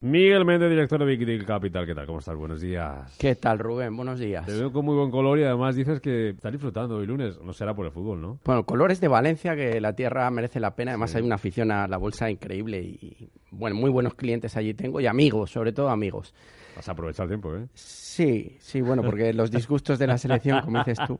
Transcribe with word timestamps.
Miguel 0.00 0.44
Méndez, 0.44 0.70
director 0.70 1.00
de 1.00 1.06
Big 1.06 1.26
Deal 1.26 1.44
Capital. 1.44 1.84
¿Qué 1.84 1.92
tal? 1.92 2.06
¿Cómo 2.06 2.20
estás? 2.20 2.36
Buenos 2.36 2.60
días. 2.60 3.16
¿Qué 3.18 3.34
tal, 3.34 3.58
Rubén? 3.58 3.96
Buenos 3.96 4.20
días. 4.20 4.46
Te 4.46 4.52
veo 4.52 4.70
con 4.70 4.84
muy 4.84 4.94
buen 4.94 5.10
color 5.10 5.40
y 5.40 5.42
además 5.42 5.74
dices 5.74 6.00
que 6.00 6.28
estás 6.28 6.52
disfrutando 6.52 6.98
hoy 6.98 7.06
lunes. 7.06 7.40
No 7.42 7.52
será 7.52 7.74
por 7.74 7.84
el 7.84 7.90
fútbol, 7.90 8.20
¿no? 8.20 8.38
Bueno, 8.44 8.64
colores 8.64 9.00
de 9.00 9.08
Valencia, 9.08 9.56
que 9.56 9.80
la 9.80 9.94
tierra 9.94 10.30
merece 10.30 10.60
la 10.60 10.76
pena. 10.76 10.92
Además, 10.92 11.16
hay 11.16 11.22
una 11.22 11.34
afición 11.34 11.72
a 11.72 11.88
la 11.88 11.96
bolsa 11.96 12.30
increíble 12.30 12.80
y, 12.80 13.28
bueno, 13.50 13.74
muy 13.74 13.90
buenos 13.90 14.14
clientes 14.14 14.56
allí 14.56 14.72
tengo 14.72 15.00
y 15.00 15.08
amigos, 15.08 15.50
sobre 15.50 15.72
todo 15.72 15.88
amigos. 15.88 16.32
Vas 16.76 16.88
a 16.88 16.92
aprovechar 16.92 17.24
el 17.24 17.30
tiempo, 17.30 17.56
¿eh? 17.56 17.66
Sí, 17.74 18.56
sí, 18.60 18.80
bueno, 18.80 19.02
porque 19.02 19.32
los 19.34 19.50
disgustos 19.50 19.98
de 19.98 20.06
la 20.06 20.16
selección, 20.16 20.60
como 20.60 20.78
dices 20.78 20.98
tú. 21.08 21.18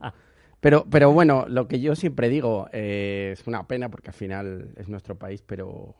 Pero, 0.61 0.85
pero 0.89 1.11
bueno, 1.11 1.43
lo 1.49 1.67
que 1.67 1.81
yo 1.81 1.95
siempre 1.95 2.29
digo, 2.29 2.69
eh, 2.71 3.31
es 3.33 3.45
una 3.45 3.67
pena 3.67 3.89
porque 3.89 4.11
al 4.11 4.15
final 4.15 4.69
es 4.77 4.87
nuestro 4.87 5.15
país, 5.15 5.43
pero 5.45 5.95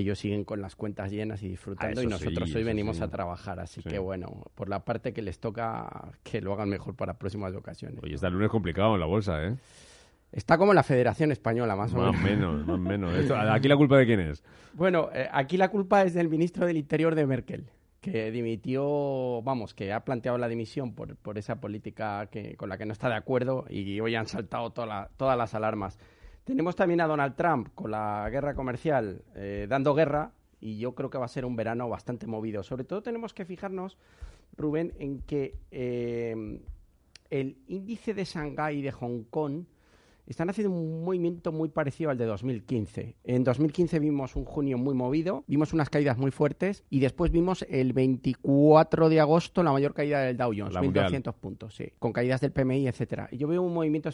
ellos 0.00 0.18
siguen 0.18 0.44
con 0.44 0.60
las 0.60 0.76
cuentas 0.76 1.10
llenas 1.10 1.42
y 1.42 1.48
disfrutando 1.48 2.00
Ah, 2.00 2.04
y 2.04 2.06
nosotros 2.06 2.50
sí, 2.50 2.56
hoy 2.58 2.64
venimos 2.64 2.96
sí. 2.98 3.02
a 3.02 3.08
trabajar. 3.08 3.60
Así 3.60 3.82
Sí. 3.82 3.88
que 3.88 3.98
bueno, 3.98 4.44
por 4.54 4.68
la 4.68 4.84
parte 4.84 5.12
que 5.12 5.22
les 5.22 5.38
toca, 5.40 6.12
que 6.22 6.40
lo 6.40 6.52
hagan 6.52 6.68
mejor 6.68 6.94
para 6.96 7.14
próximas 7.18 7.54
ocasiones. 7.54 8.00
Oye, 8.02 8.14
está 8.14 8.28
el 8.28 8.34
lunes 8.34 8.50
complicado 8.50 8.94
en 8.94 9.00
la 9.00 9.06
bolsa, 9.06 9.44
¿eh? 9.44 9.56
Está 10.30 10.58
como 10.58 10.74
la 10.74 10.82
Federación 10.82 11.32
Española, 11.32 11.74
más 11.74 11.94
o 11.94 11.96
Más 11.96 12.08
o 12.08 12.12
menos. 12.12 12.54
menos, 12.54 12.66
más 12.66 12.76
o 12.76 12.78
menos. 12.78 13.14
Esto- 13.14 13.34
¿Aquí 13.36 13.66
la 13.68 13.76
culpa 13.76 13.96
de 13.96 14.04
quién 14.06 14.20
es? 14.20 14.44
Bueno, 14.74 15.08
eh, 15.14 15.26
aquí 15.32 15.56
la 15.56 15.68
culpa 15.70 16.02
es 16.02 16.12
del 16.12 16.28
ministro 16.28 16.66
del 16.66 16.76
Interior 16.76 17.14
de 17.14 17.26
Merkel, 17.26 17.70
que 18.02 18.30
dimitió, 18.30 19.40
vamos, 19.42 19.72
que 19.74 19.92
ha 19.92 20.04
planteado 20.04 20.36
la 20.38 20.46
dimisión 20.48 20.94
por, 20.94 21.16
por 21.16 21.38
esa 21.38 21.60
política 21.60 22.26
que, 22.30 22.56
con 22.56 22.68
la 22.68 22.76
que 22.76 22.84
no 22.86 22.92
está 22.92 23.08
de 23.08 23.16
acuerdo 23.16 23.64
y 23.70 23.98
hoy 24.00 24.14
han 24.16 24.26
saltado 24.26 24.70
toda 24.70 24.86
la- 24.86 25.10
todas 25.16 25.36
las 25.38 25.54
alarmas. 25.54 25.98
Tenemos 26.48 26.74
también 26.76 27.02
a 27.02 27.06
Donald 27.06 27.36
Trump 27.36 27.68
con 27.74 27.90
la 27.90 28.26
guerra 28.30 28.54
comercial 28.54 29.20
eh, 29.34 29.66
dando 29.68 29.92
guerra 29.92 30.32
y 30.62 30.78
yo 30.78 30.94
creo 30.94 31.10
que 31.10 31.18
va 31.18 31.26
a 31.26 31.28
ser 31.28 31.44
un 31.44 31.56
verano 31.56 31.90
bastante 31.90 32.26
movido. 32.26 32.62
Sobre 32.62 32.84
todo 32.84 33.02
tenemos 33.02 33.34
que 33.34 33.44
fijarnos, 33.44 33.98
Rubén, 34.56 34.94
en 34.98 35.20
que 35.20 35.58
eh, 35.70 36.62
el 37.28 37.58
índice 37.66 38.14
de 38.14 38.24
Shanghái 38.24 38.78
y 38.78 38.80
de 38.80 38.92
Hong 38.92 39.24
Kong 39.24 39.64
están 40.26 40.48
haciendo 40.48 40.72
un 40.72 41.04
movimiento 41.04 41.52
muy 41.52 41.68
parecido 41.68 42.08
al 42.08 42.16
de 42.16 42.24
2015. 42.24 43.16
En 43.24 43.44
2015 43.44 43.98
vimos 43.98 44.34
un 44.34 44.46
junio 44.46 44.78
muy 44.78 44.94
movido, 44.94 45.44
vimos 45.48 45.74
unas 45.74 45.90
caídas 45.90 46.16
muy 46.16 46.30
fuertes 46.30 46.82
y 46.88 47.00
después 47.00 47.30
vimos 47.30 47.66
el 47.68 47.92
24 47.92 49.10
de 49.10 49.20
agosto 49.20 49.62
la 49.62 49.72
mayor 49.72 49.92
caída 49.92 50.22
del 50.22 50.38
Dow 50.38 50.54
Jones, 50.56 50.72
La 50.72 50.80
mundial. 50.80 51.12
1.200 51.12 51.34
puntos, 51.34 51.74
sí, 51.74 51.92
con 51.98 52.14
caídas 52.14 52.40
del 52.40 52.52
PMI, 52.52 52.88
etcétera. 52.88 53.28
Y 53.30 53.36
yo 53.36 53.48
veo 53.48 53.60
un 53.60 53.74
movimiento 53.74 54.08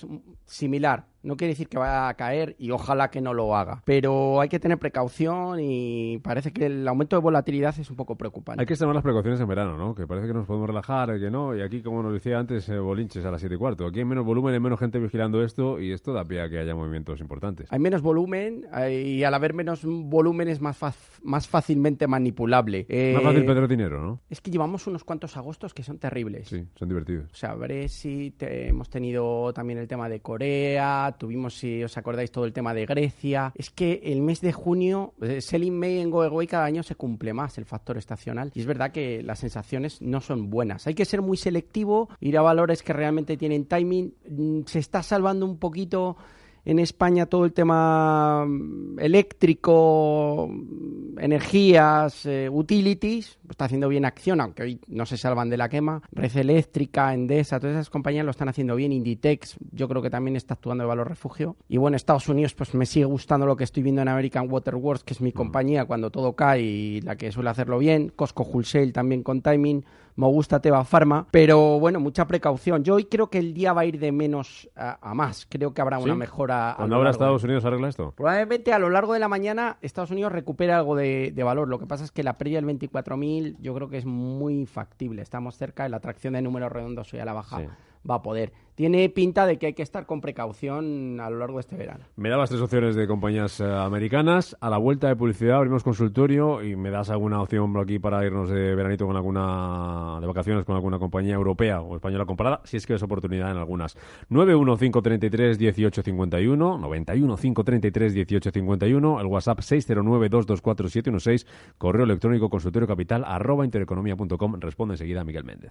similar. 0.46 1.13
No 1.24 1.36
quiere 1.36 1.52
decir 1.54 1.68
que 1.68 1.78
vaya 1.78 2.08
a 2.08 2.14
caer 2.14 2.54
y 2.58 2.70
ojalá 2.70 3.10
que 3.10 3.20
no 3.20 3.34
lo 3.34 3.56
haga, 3.56 3.82
pero 3.84 4.40
hay 4.40 4.48
que 4.48 4.60
tener 4.60 4.78
precaución 4.78 5.58
y 5.60 6.18
parece 6.22 6.52
que 6.52 6.66
el 6.66 6.86
aumento 6.86 7.16
de 7.16 7.22
volatilidad 7.22 7.74
es 7.78 7.90
un 7.90 7.96
poco 7.96 8.16
preocupante. 8.16 8.60
Hay 8.60 8.66
que 8.66 8.74
extremar 8.74 8.94
las 8.94 9.02
precauciones 9.02 9.40
en 9.40 9.48
verano, 9.48 9.76
¿no? 9.76 9.94
Que 9.94 10.06
parece 10.06 10.26
que 10.26 10.34
nos 10.34 10.46
podemos 10.46 10.68
relajar, 10.68 11.18
que 11.18 11.30
no. 11.30 11.56
Y 11.56 11.62
aquí, 11.62 11.82
como 11.82 12.02
nos 12.02 12.12
decía 12.12 12.38
antes, 12.38 12.68
eh, 12.68 12.78
bolinches 12.78 13.24
a 13.24 13.30
las 13.30 13.40
7 13.40 13.54
y 13.54 13.58
cuarto. 13.58 13.86
Aquí 13.86 14.00
hay 14.00 14.04
menos 14.04 14.24
volumen, 14.24 14.54
hay 14.54 14.60
menos 14.60 14.78
gente 14.78 14.98
vigilando 14.98 15.42
esto 15.42 15.80
y 15.80 15.92
esto 15.92 16.12
da 16.12 16.24
pie 16.24 16.42
a 16.42 16.48
que 16.48 16.58
haya 16.58 16.74
movimientos 16.74 17.20
importantes. 17.20 17.72
Hay 17.72 17.78
menos 17.78 18.02
volumen 18.02 18.66
y 18.90 19.22
al 19.24 19.34
haber 19.34 19.54
menos 19.54 19.80
volumen 19.84 20.48
es 20.48 20.60
más, 20.60 20.76
faz- 20.80 21.13
más 21.24 21.48
fácilmente 21.48 22.06
manipulable. 22.06 22.86
Eh, 22.88 23.12
Más 23.14 23.22
fácil 23.22 23.44
perder 23.44 23.66
dinero, 23.68 24.00
¿no? 24.02 24.20
Es 24.30 24.40
que 24.40 24.50
llevamos 24.50 24.86
unos 24.86 25.04
cuantos 25.04 25.36
agostos 25.36 25.74
que 25.74 25.82
son 25.82 25.98
terribles. 25.98 26.48
Sí, 26.48 26.64
son 26.78 26.88
divertidos. 26.88 27.30
O 27.32 27.34
sea, 27.34 27.54
Brexit, 27.54 28.42
eh, 28.42 28.68
hemos 28.68 28.88
tenido 28.88 29.52
también 29.52 29.78
el 29.78 29.88
tema 29.88 30.08
de 30.08 30.20
Corea, 30.20 31.14
tuvimos, 31.18 31.54
si 31.54 31.82
os 31.82 31.96
acordáis, 31.96 32.30
todo 32.30 32.44
el 32.44 32.52
tema 32.52 32.74
de 32.74 32.86
Grecia. 32.86 33.52
Es 33.56 33.70
que 33.70 34.00
el 34.04 34.20
mes 34.22 34.40
de 34.40 34.52
junio, 34.52 35.14
eh, 35.22 35.40
Selling 35.40 35.78
May 35.78 35.98
en 35.98 36.10
Go 36.10 36.22
Away 36.22 36.46
cada 36.46 36.64
año 36.64 36.82
se 36.82 36.94
cumple 36.94 37.32
más 37.32 37.58
el 37.58 37.64
factor 37.64 37.96
estacional. 37.96 38.50
Y 38.54 38.60
es 38.60 38.66
verdad 38.66 38.92
que 38.92 39.22
las 39.22 39.38
sensaciones 39.38 40.00
no 40.02 40.20
son 40.20 40.50
buenas. 40.50 40.86
Hay 40.86 40.94
que 40.94 41.04
ser 41.04 41.22
muy 41.22 41.36
selectivo, 41.36 42.08
ir 42.20 42.36
a 42.38 42.42
valores 42.42 42.82
que 42.82 42.92
realmente 42.92 43.36
tienen 43.36 43.64
timing. 43.66 44.14
Mm, 44.28 44.60
Se 44.66 44.78
está 44.78 45.02
salvando 45.02 45.46
un 45.46 45.58
poquito 45.58 46.16
en 46.64 46.78
España 46.78 47.26
todo 47.26 47.44
el 47.44 47.52
tema 47.52 48.44
mm, 48.46 48.98
eléctrico, 48.98 50.48
mm, 50.50 51.18
energías, 51.18 52.26
eh, 52.26 52.48
utilities, 52.50 53.38
está 53.48 53.66
haciendo 53.66 53.88
bien 53.88 54.04
acción, 54.04 54.40
aunque 54.40 54.62
hoy 54.62 54.80
no 54.88 55.06
se 55.06 55.16
salvan 55.16 55.50
de 55.50 55.56
la 55.56 55.68
quema. 55.68 56.02
Red 56.12 56.36
Eléctrica, 56.36 57.12
Endesa, 57.12 57.60
todas 57.60 57.74
esas 57.74 57.90
compañías 57.90 58.24
lo 58.24 58.30
están 58.30 58.48
haciendo 58.48 58.76
bien. 58.76 58.92
Inditex, 58.92 59.56
yo 59.72 59.88
creo 59.88 60.02
que 60.02 60.10
también 60.10 60.36
está 60.36 60.54
actuando 60.54 60.82
de 60.82 60.88
valor 60.88 61.08
refugio. 61.08 61.56
Y 61.68 61.76
bueno, 61.76 61.96
Estados 61.96 62.28
Unidos, 62.28 62.54
pues 62.54 62.74
me 62.74 62.86
sigue 62.86 63.04
gustando 63.04 63.46
lo 63.46 63.56
que 63.56 63.64
estoy 63.64 63.82
viendo 63.82 64.02
en 64.02 64.08
American 64.08 64.50
Water 64.50 64.74
Works, 64.74 65.04
que 65.04 65.14
es 65.14 65.20
mi 65.20 65.32
compañía 65.32 65.84
cuando 65.84 66.10
todo 66.10 66.34
cae 66.34 66.62
y 66.62 67.00
la 67.02 67.16
que 67.16 67.30
suele 67.30 67.50
hacerlo 67.50 67.78
bien. 67.78 68.12
Costco 68.14 68.44
Wholesale 68.44 68.92
también 68.92 69.22
con 69.22 69.42
timing. 69.42 69.84
Me 70.16 70.26
gusta 70.28 70.60
Teva 70.60 70.84
Pharma, 70.84 71.26
pero 71.32 71.80
bueno, 71.80 71.98
mucha 71.98 72.26
precaución. 72.28 72.84
Yo 72.84 72.94
hoy 72.94 73.06
creo 73.06 73.30
que 73.30 73.38
el 73.38 73.52
día 73.52 73.72
va 73.72 73.80
a 73.80 73.84
ir 73.84 73.98
de 73.98 74.12
menos 74.12 74.70
a, 74.76 74.98
a 75.10 75.12
más. 75.14 75.46
Creo 75.50 75.74
que 75.74 75.80
habrá 75.80 75.98
una 75.98 76.14
mejora. 76.14 76.76
largo 76.78 77.04
de- 77.04 77.10
Estados 77.10 77.42
Unidos 77.44 77.64
arregla 77.64 77.88
esto. 77.88 78.12
Probablemente 78.16 78.72
a 78.72 78.78
lo 78.78 78.90
largo 78.90 79.12
de 79.12 79.18
la 79.18 79.26
mañana 79.28 79.76
Estados 79.82 80.12
Unidos 80.12 80.30
recupera 80.32 80.76
algo 80.78 80.94
de, 80.94 81.32
de 81.34 81.42
valor. 81.42 81.68
Lo 81.68 81.78
que 81.80 81.86
pasa 81.86 82.04
es 82.04 82.12
que 82.12 82.22
la 82.22 82.38
pérdida 82.38 82.60
del 82.60 82.78
24.000 82.78 83.56
yo 83.60 83.74
creo 83.74 83.88
que 83.88 83.98
es 83.98 84.06
muy 84.06 84.66
factible. 84.66 85.20
Estamos 85.20 85.56
cerca, 85.56 85.88
la 85.88 85.96
atracción 85.96 86.34
de 86.34 86.42
números 86.42 86.70
redondos 86.70 87.12
hoy 87.12 87.18
a 87.20 87.24
la 87.24 87.32
baja 87.32 87.58
Sí. 87.58 87.66
Va 88.08 88.16
a 88.16 88.22
poder. 88.22 88.52
Tiene 88.74 89.08
pinta 89.08 89.46
de 89.46 89.56
que 89.56 89.66
hay 89.66 89.74
que 89.74 89.84
estar 89.84 90.04
con 90.04 90.20
precaución 90.20 91.20
a 91.20 91.30
lo 91.30 91.38
largo 91.38 91.58
de 91.58 91.60
este 91.60 91.76
verano. 91.76 92.06
Me 92.16 92.28
dabas 92.28 92.50
tres 92.50 92.60
opciones 92.60 92.96
de 92.96 93.06
compañías 93.06 93.60
eh, 93.60 93.64
americanas. 93.64 94.56
A 94.60 94.68
la 94.68 94.78
vuelta 94.78 95.06
de 95.06 95.14
publicidad 95.14 95.58
abrimos 95.58 95.84
consultorio 95.84 96.60
y 96.60 96.74
me 96.74 96.90
das 96.90 97.08
alguna 97.08 97.40
opción 97.40 97.72
por 97.72 97.84
aquí 97.84 98.00
para 98.00 98.26
irnos 98.26 98.50
de 98.50 98.74
veranito 98.74 99.06
con 99.06 99.14
alguna, 99.14 100.18
de 100.20 100.26
vacaciones 100.26 100.64
con 100.64 100.74
alguna 100.74 100.98
compañía 100.98 101.34
europea 101.34 101.82
o 101.82 101.94
española 101.94 102.26
comparada, 102.26 102.62
si 102.64 102.76
es 102.76 102.84
que 102.84 102.94
es 102.94 103.02
oportunidad 103.04 103.52
en 103.52 103.58
algunas. 103.58 103.96
915331851, 104.30 106.80
915331851, 106.80 109.20
el 109.20 109.26
WhatsApp 109.26 109.60
609224716, 109.60 111.46
correo 111.78 112.04
electrónico 112.04 112.50
consultorio 112.50 112.88
capital 112.88 113.22
arroba 113.24 113.64
intereconomía.com. 113.64 114.58
Responde 114.58 114.94
enseguida 114.94 115.22
Miguel 115.22 115.44
Méndez. 115.44 115.70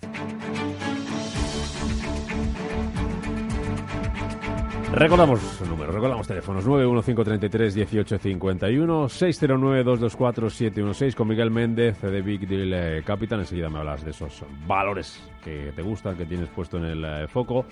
Recordamos 4.94 5.60
el 5.60 5.70
número, 5.70 5.92
recordamos 5.92 6.28
teléfonos 6.28 6.68
915331851, 6.68 9.10
609224716 9.10 11.16
con 11.16 11.30
Miguel 11.30 11.50
Méndez 11.50 12.00
de 12.00 12.22
Big 12.22 12.48
Deal 12.48 12.72
eh, 12.72 13.02
Capital. 13.04 13.40
Enseguida 13.40 13.70
me 13.70 13.80
hablas 13.80 14.06
de 14.06 14.12
esos 14.12 14.46
valores 14.68 15.28
que 15.44 15.72
te 15.76 15.82
gustan, 15.82 16.16
que 16.16 16.28
tienes 16.28 16.48
puesto 16.50 16.78
en 16.78 16.86
el 16.86 17.04
eh, 17.04 17.28
foco. 17.28 17.66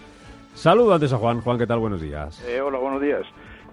Saludo 0.56 0.96
antes 0.96 1.14
a 1.14 1.18
Juan. 1.18 1.42
Juan, 1.42 1.60
¿qué 1.60 1.68
tal? 1.68 1.78
Buenos 1.78 2.02
días. 2.02 2.44
Eh, 2.48 2.60
hola, 2.60 2.80
buenos 2.80 3.00
días. 3.00 3.22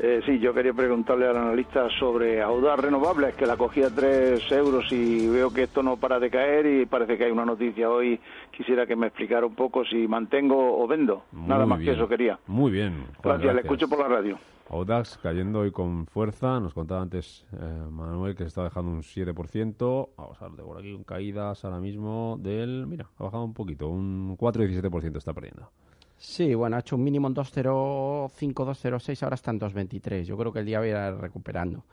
Eh, 0.00 0.20
sí, 0.24 0.38
yo 0.38 0.54
quería 0.54 0.72
preguntarle 0.72 1.26
al 1.26 1.36
analista 1.36 1.88
sobre 1.98 2.40
Audaz 2.40 2.78
Renovables, 2.78 3.34
que 3.34 3.46
la 3.46 3.56
cogí 3.56 3.82
a 3.82 3.90
3 3.90 4.52
euros 4.52 4.92
y 4.92 5.26
veo 5.28 5.52
que 5.52 5.64
esto 5.64 5.82
no 5.82 5.96
para 5.96 6.20
de 6.20 6.30
caer 6.30 6.66
y 6.66 6.86
parece 6.86 7.18
que 7.18 7.24
hay 7.24 7.32
una 7.32 7.44
noticia 7.44 7.90
hoy. 7.90 8.20
Quisiera 8.56 8.86
que 8.86 8.94
me 8.94 9.08
explicara 9.08 9.44
un 9.44 9.56
poco 9.56 9.84
si 9.84 10.06
mantengo 10.06 10.80
o 10.80 10.86
vendo. 10.86 11.24
Nada 11.32 11.66
más 11.66 11.80
bien. 11.80 11.90
que 11.90 11.96
eso 11.98 12.08
quería. 12.08 12.38
Muy 12.46 12.70
bien. 12.70 13.06
Juan, 13.22 13.38
Gracias, 13.38 13.54
le 13.54 13.60
escucho 13.62 13.88
por 13.88 13.98
la 13.98 14.08
radio. 14.08 14.38
Audax 14.70 15.18
cayendo 15.18 15.60
hoy 15.60 15.72
con 15.72 16.06
fuerza. 16.06 16.60
Nos 16.60 16.74
contaba 16.74 17.02
antes 17.02 17.46
eh, 17.52 17.56
Manuel 17.90 18.36
que 18.36 18.44
se 18.44 18.48
está 18.48 18.62
dejando 18.64 18.92
un 18.92 19.02
7%. 19.02 20.08
Vamos 20.16 20.40
a 20.40 20.48
ver 20.48 20.56
de 20.58 20.62
por 20.62 20.78
aquí 20.78 20.92
con 20.92 21.04
caídas 21.04 21.64
ahora 21.64 21.80
mismo 21.80 22.36
del... 22.40 22.86
Mira, 22.86 23.06
ha 23.18 23.24
bajado 23.24 23.44
un 23.44 23.54
poquito. 23.54 23.88
Un 23.88 24.36
4,17% 24.36 25.16
está 25.16 25.32
perdiendo. 25.32 25.70
Sí, 26.18 26.54
bueno, 26.54 26.76
ha 26.76 26.80
hecho 26.80 26.96
un 26.96 27.04
mínimo 27.04 27.28
en 27.28 27.34
2.05, 27.34 28.28
2.06, 28.30 29.22
ahora 29.22 29.36
está 29.36 29.52
en 29.52 29.60
2.23. 29.60 30.24
Yo 30.24 30.36
creo 30.36 30.52
que 30.52 30.58
el 30.58 30.66
día 30.66 30.80
va 30.80 30.84
a 30.84 30.88
ir 30.88 31.20
recuperando. 31.20 31.84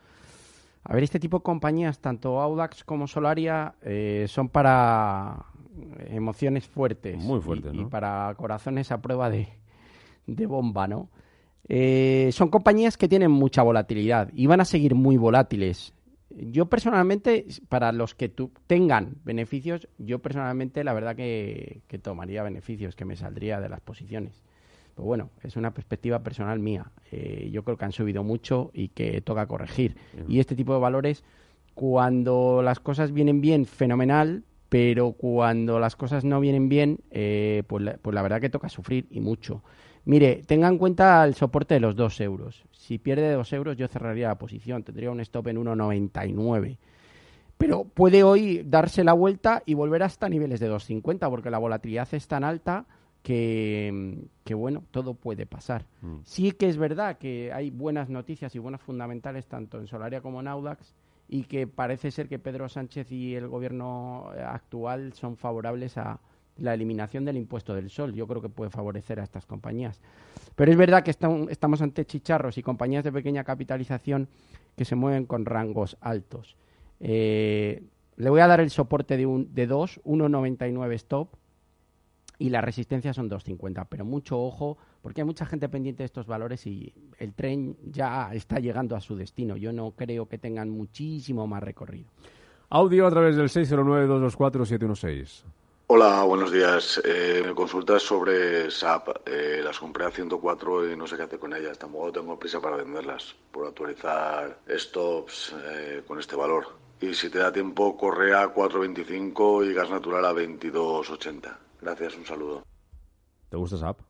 A 0.82 0.94
ver, 0.94 1.04
este 1.04 1.18
tipo 1.18 1.38
de 1.38 1.42
compañías, 1.42 2.00
tanto 2.00 2.40
Audax 2.40 2.84
como 2.84 3.06
Solaria, 3.06 3.74
eh, 3.82 4.26
son 4.28 4.48
para 4.48 5.46
emociones 6.08 6.66
fuertes. 6.66 7.16
Muy 7.18 7.40
fuertes, 7.40 7.72
y, 7.72 7.76
¿no? 7.76 7.82
y 7.82 7.86
para 7.86 8.34
corazones 8.36 8.90
a 8.92 9.00
prueba 9.00 9.30
de, 9.30 9.48
de 10.26 10.46
bomba, 10.46 10.86
¿no? 10.86 11.08
Eh, 11.68 12.30
son 12.32 12.48
compañías 12.48 12.96
que 12.96 13.08
tienen 13.08 13.30
mucha 13.30 13.62
volatilidad 13.62 14.30
y 14.32 14.46
van 14.46 14.60
a 14.60 14.64
seguir 14.64 14.94
muy 14.94 15.16
volátiles. 15.16 15.92
Yo 16.38 16.66
personalmente, 16.66 17.46
para 17.68 17.92
los 17.92 18.14
que 18.14 18.28
tu, 18.28 18.50
tengan 18.66 19.16
beneficios, 19.24 19.88
yo 19.98 20.18
personalmente 20.20 20.84
la 20.84 20.92
verdad 20.92 21.16
que, 21.16 21.80
que 21.88 21.98
tomaría 21.98 22.42
beneficios, 22.42 22.94
que 22.94 23.04
me 23.04 23.16
saldría 23.16 23.60
de 23.60 23.68
las 23.68 23.80
posiciones. 23.80 24.44
Pero 24.96 25.06
bueno, 25.06 25.30
es 25.42 25.56
una 25.56 25.74
perspectiva 25.74 26.20
personal 26.22 26.58
mía. 26.58 26.90
Eh, 27.12 27.50
yo 27.52 27.64
creo 27.64 27.76
que 27.76 27.84
han 27.84 27.92
subido 27.92 28.24
mucho 28.24 28.70
y 28.72 28.88
que 28.88 29.20
toca 29.20 29.46
corregir. 29.46 29.94
Y 30.26 30.40
este 30.40 30.56
tipo 30.56 30.72
de 30.72 30.80
valores, 30.80 31.22
cuando 31.74 32.62
las 32.62 32.80
cosas 32.80 33.12
vienen 33.12 33.42
bien, 33.42 33.66
fenomenal, 33.66 34.42
pero 34.70 35.12
cuando 35.12 35.78
las 35.78 35.96
cosas 35.96 36.24
no 36.24 36.40
vienen 36.40 36.70
bien, 36.70 37.00
eh, 37.10 37.62
pues, 37.66 37.84
la, 37.84 37.98
pues 37.98 38.14
la 38.14 38.22
verdad 38.22 38.40
que 38.40 38.48
toca 38.48 38.70
sufrir 38.70 39.06
y 39.10 39.20
mucho. 39.20 39.62
Mire, 40.06 40.44
tenga 40.46 40.68
en 40.68 40.78
cuenta 40.78 41.24
el 41.24 41.34
soporte 41.34 41.74
de 41.74 41.80
los 41.80 41.96
2 41.96 42.20
euros. 42.20 42.64
Si 42.70 42.96
pierde 42.98 43.32
2 43.32 43.52
euros, 43.54 43.76
yo 43.76 43.88
cerraría 43.88 44.28
la 44.28 44.38
posición. 44.38 44.84
Tendría 44.84 45.10
un 45.10 45.18
stop 45.20 45.48
en 45.48 45.56
1,99. 45.58 46.78
Pero 47.58 47.84
puede 47.84 48.22
hoy 48.22 48.62
darse 48.64 49.02
la 49.02 49.14
vuelta 49.14 49.64
y 49.66 49.74
volver 49.74 50.04
hasta 50.04 50.28
niveles 50.28 50.60
de 50.60 50.70
2,50 50.70 51.28
porque 51.28 51.50
la 51.50 51.58
volatilidad 51.58 52.06
es 52.12 52.28
tan 52.28 52.44
alta 52.44 52.86
que, 53.24 54.28
que, 54.44 54.54
bueno, 54.54 54.84
todo 54.92 55.14
puede 55.14 55.44
pasar. 55.44 55.86
Mm. 56.02 56.18
Sí 56.22 56.52
que 56.52 56.68
es 56.68 56.76
verdad 56.76 57.18
que 57.18 57.52
hay 57.52 57.70
buenas 57.70 58.08
noticias 58.08 58.54
y 58.54 58.60
buenas 58.60 58.82
fundamentales 58.82 59.48
tanto 59.48 59.80
en 59.80 59.88
Solaria 59.88 60.20
como 60.20 60.38
en 60.38 60.46
Audax 60.46 60.94
y 61.28 61.44
que 61.44 61.66
parece 61.66 62.12
ser 62.12 62.28
que 62.28 62.38
Pedro 62.38 62.68
Sánchez 62.68 63.10
y 63.10 63.34
el 63.34 63.48
gobierno 63.48 64.28
actual 64.46 65.14
son 65.14 65.36
favorables 65.36 65.98
a 65.98 66.20
la 66.58 66.74
eliminación 66.74 67.24
del 67.24 67.36
impuesto 67.36 67.74
del 67.74 67.90
sol. 67.90 68.14
Yo 68.14 68.26
creo 68.26 68.42
que 68.42 68.48
puede 68.48 68.70
favorecer 68.70 69.20
a 69.20 69.24
estas 69.24 69.46
compañías. 69.46 70.00
Pero 70.54 70.70
es 70.70 70.76
verdad 70.76 71.02
que 71.02 71.10
estamos 71.10 71.82
ante 71.82 72.04
chicharros 72.04 72.58
y 72.58 72.62
compañías 72.62 73.04
de 73.04 73.12
pequeña 73.12 73.44
capitalización 73.44 74.28
que 74.76 74.84
se 74.84 74.96
mueven 74.96 75.26
con 75.26 75.44
rangos 75.44 75.96
altos. 76.00 76.56
Eh, 77.00 77.82
le 78.16 78.30
voy 78.30 78.40
a 78.40 78.46
dar 78.46 78.60
el 78.60 78.70
soporte 78.70 79.16
de, 79.16 79.26
un, 79.26 79.54
de 79.54 79.66
2, 79.66 80.00
1,99 80.04 80.92
stop 80.94 81.34
y 82.38 82.50
la 82.50 82.60
resistencia 82.60 83.12
son 83.12 83.30
2,50. 83.30 83.86
Pero 83.88 84.04
mucho 84.04 84.38
ojo, 84.40 84.78
porque 85.02 85.22
hay 85.22 85.26
mucha 85.26 85.46
gente 85.46 85.68
pendiente 85.68 86.02
de 86.02 86.06
estos 86.06 86.26
valores 86.26 86.66
y 86.66 86.92
el 87.18 87.34
tren 87.34 87.76
ya 87.84 88.30
está 88.32 88.58
llegando 88.58 88.96
a 88.96 89.00
su 89.00 89.16
destino. 89.16 89.56
Yo 89.56 89.72
no 89.72 89.92
creo 89.92 90.26
que 90.26 90.38
tengan 90.38 90.70
muchísimo 90.70 91.46
más 91.46 91.62
recorrido. 91.62 92.08
Audio 92.68 93.06
a 93.06 93.10
través 93.10 93.36
del 93.36 93.48
609-224-716. 93.48 95.44
Hola, 95.88 96.24
buenos 96.24 96.50
días. 96.50 97.00
Eh, 97.04 97.44
me 97.46 97.54
consultas 97.54 98.02
sobre 98.02 98.68
SAP. 98.72 99.08
Eh, 99.24 99.60
las 99.62 99.78
compré 99.78 100.04
a 100.04 100.10
104 100.10 100.90
y 100.90 100.96
no 100.96 101.06
sé 101.06 101.16
qué 101.16 101.22
hacer 101.22 101.38
con 101.38 101.54
ellas. 101.54 101.78
Tampoco 101.78 102.10
tengo 102.10 102.36
prisa 102.36 102.60
para 102.60 102.74
venderlas 102.74 103.36
por 103.52 103.68
actualizar 103.68 104.58
stops 104.68 105.54
eh, 105.64 106.02
con 106.04 106.18
este 106.18 106.34
valor. 106.34 106.66
Y 107.00 107.14
si 107.14 107.30
te 107.30 107.38
da 107.38 107.52
tiempo, 107.52 107.96
Correa 107.96 108.52
4.25 108.52 109.70
y 109.70 109.74
gas 109.74 109.88
natural 109.88 110.24
a 110.24 110.32
22.80. 110.32 111.56
Gracias, 111.80 112.16
un 112.16 112.26
saludo. 112.26 112.64
¿Te 113.48 113.56
gusta 113.56 113.76
SAP? 113.76 114.00